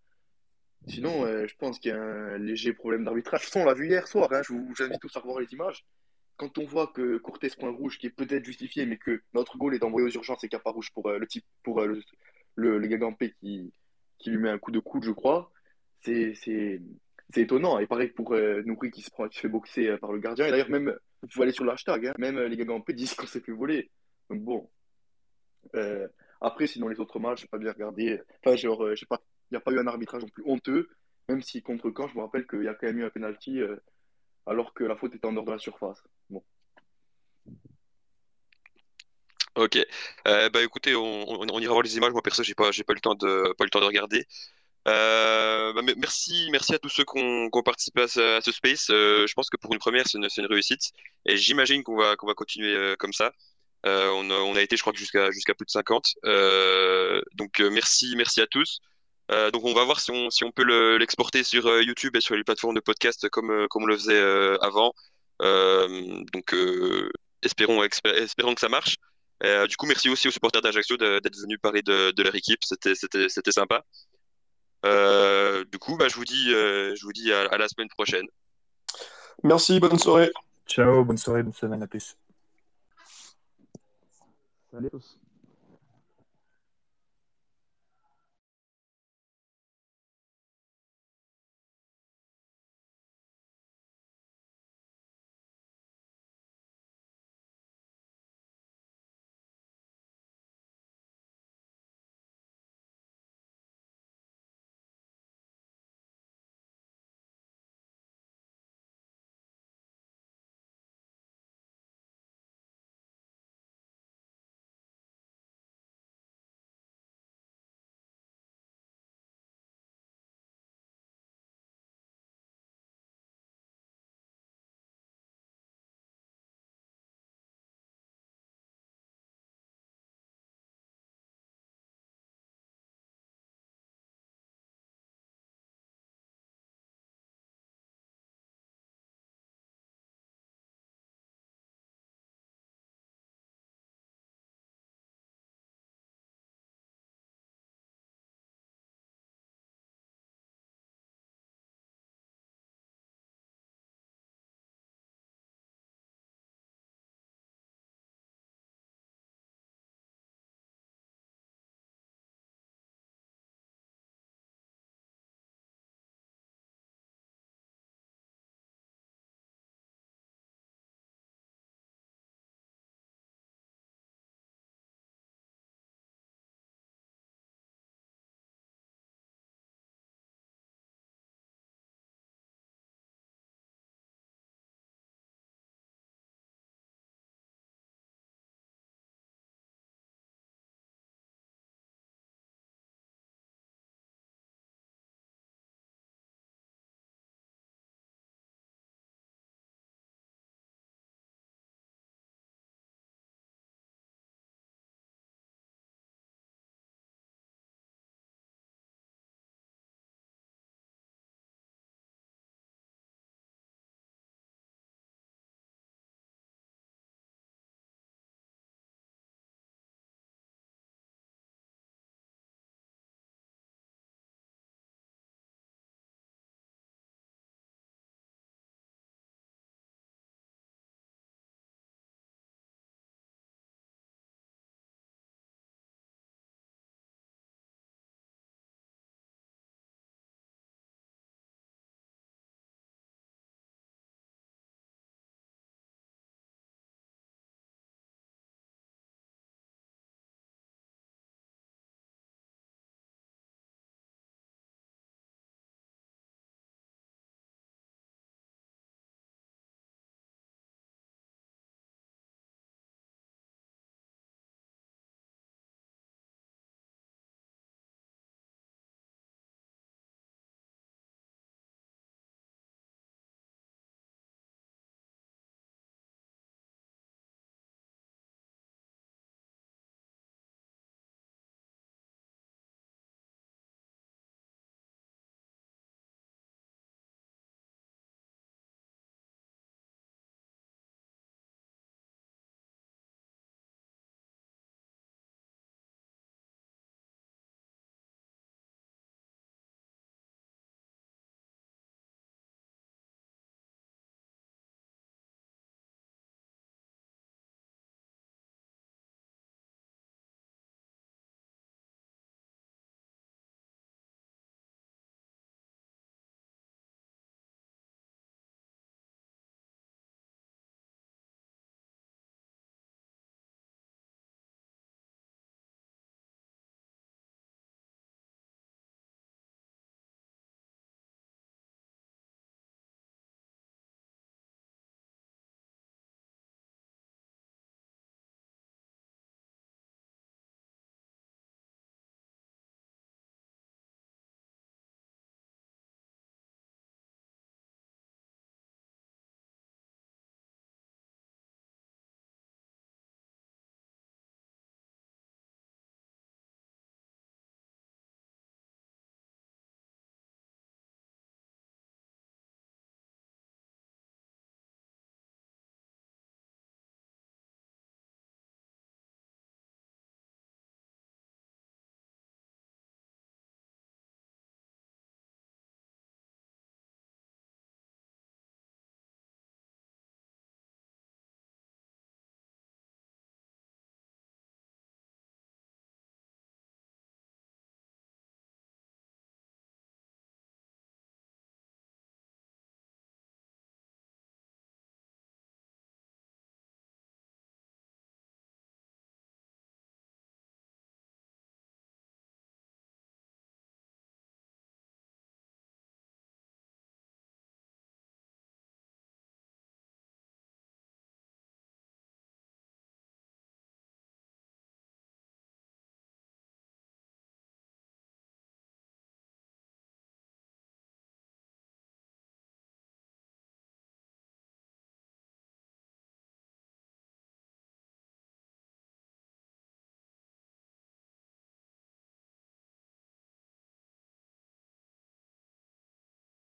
[0.87, 3.49] sinon je pense qu'il y a un léger problème d'arbitrage.
[3.55, 5.85] on l'a vu hier soir, hein, je vous invite tous à revoir les images.
[6.37, 9.73] Quand on voit que Cortés point rouge, qui est peut-être justifié, mais que notre goal
[9.73, 11.99] est envoyé aux urgences et qu'il n'y a pas rouge pour le type, pour le,
[12.55, 13.73] le, le Gagampé qui,
[14.19, 15.51] qui lui met un coup de coude, je crois.
[16.01, 16.79] c'est
[17.35, 17.79] étonnant.
[17.79, 20.45] Et pareil pour euh, Nouri qui se, prend, se fait boxer euh, par le gardien.
[20.47, 22.81] Et d'ailleurs, même, vous pouvez aller sur le hashtag, hein, même euh, les gars en
[22.81, 23.89] P disent qu'on s'est fait voler.
[24.29, 24.69] Donc bon.
[26.41, 28.21] après, sinon, les autres matchs, j'ai pas bien regardé.
[28.43, 29.21] Enfin, genre, pas,
[29.51, 30.89] il n'y a pas eu un arbitrage non plus honteux.
[31.29, 33.59] Même si contre quand je me rappelle qu'il y a quand même eu un penalty
[34.45, 36.01] alors que la faute était en dehors de la surface.
[36.29, 36.41] Bon.
[39.55, 39.77] Ok.
[40.23, 42.13] bah écoutez, on, ira voir les images.
[42.13, 44.25] Moi perso, j'ai pas, j'ai pas le temps de, pas le temps de regarder.
[44.87, 48.89] Euh, bah, merci, merci à tous ceux qui ont, participé à ce, space.
[48.89, 50.91] Euh, je pense que pour une première, c'est une, réussite.
[51.25, 53.31] Et j'imagine qu'on va, qu'on va continuer euh, comme ça.
[53.83, 56.15] On a, été, je crois, jusqu'à jusqu'à plus de 50.
[57.35, 58.79] donc merci, merci à tous.
[59.53, 60.63] donc on va voir si on, si on peut
[60.97, 64.21] l'exporter sur YouTube et sur les plateformes de podcast comme, comme on le faisait
[64.61, 64.93] avant.
[65.39, 66.55] donc
[67.43, 68.97] espérons, espérons que ça marche.
[69.69, 72.63] du coup, merci aussi aux supporters d'Ajaccio d'être venus parler de, de leur équipe.
[72.63, 73.85] C'était sympa.
[74.85, 78.25] Euh, du coup, bah, je vous dis, euh, je vous dis à, la semaine prochaine.
[79.43, 80.31] Merci, bonne soirée.
[80.67, 82.17] Ciao, bonne soirée, bonne semaine, à plus.
[84.71, 85.19] Salut tous.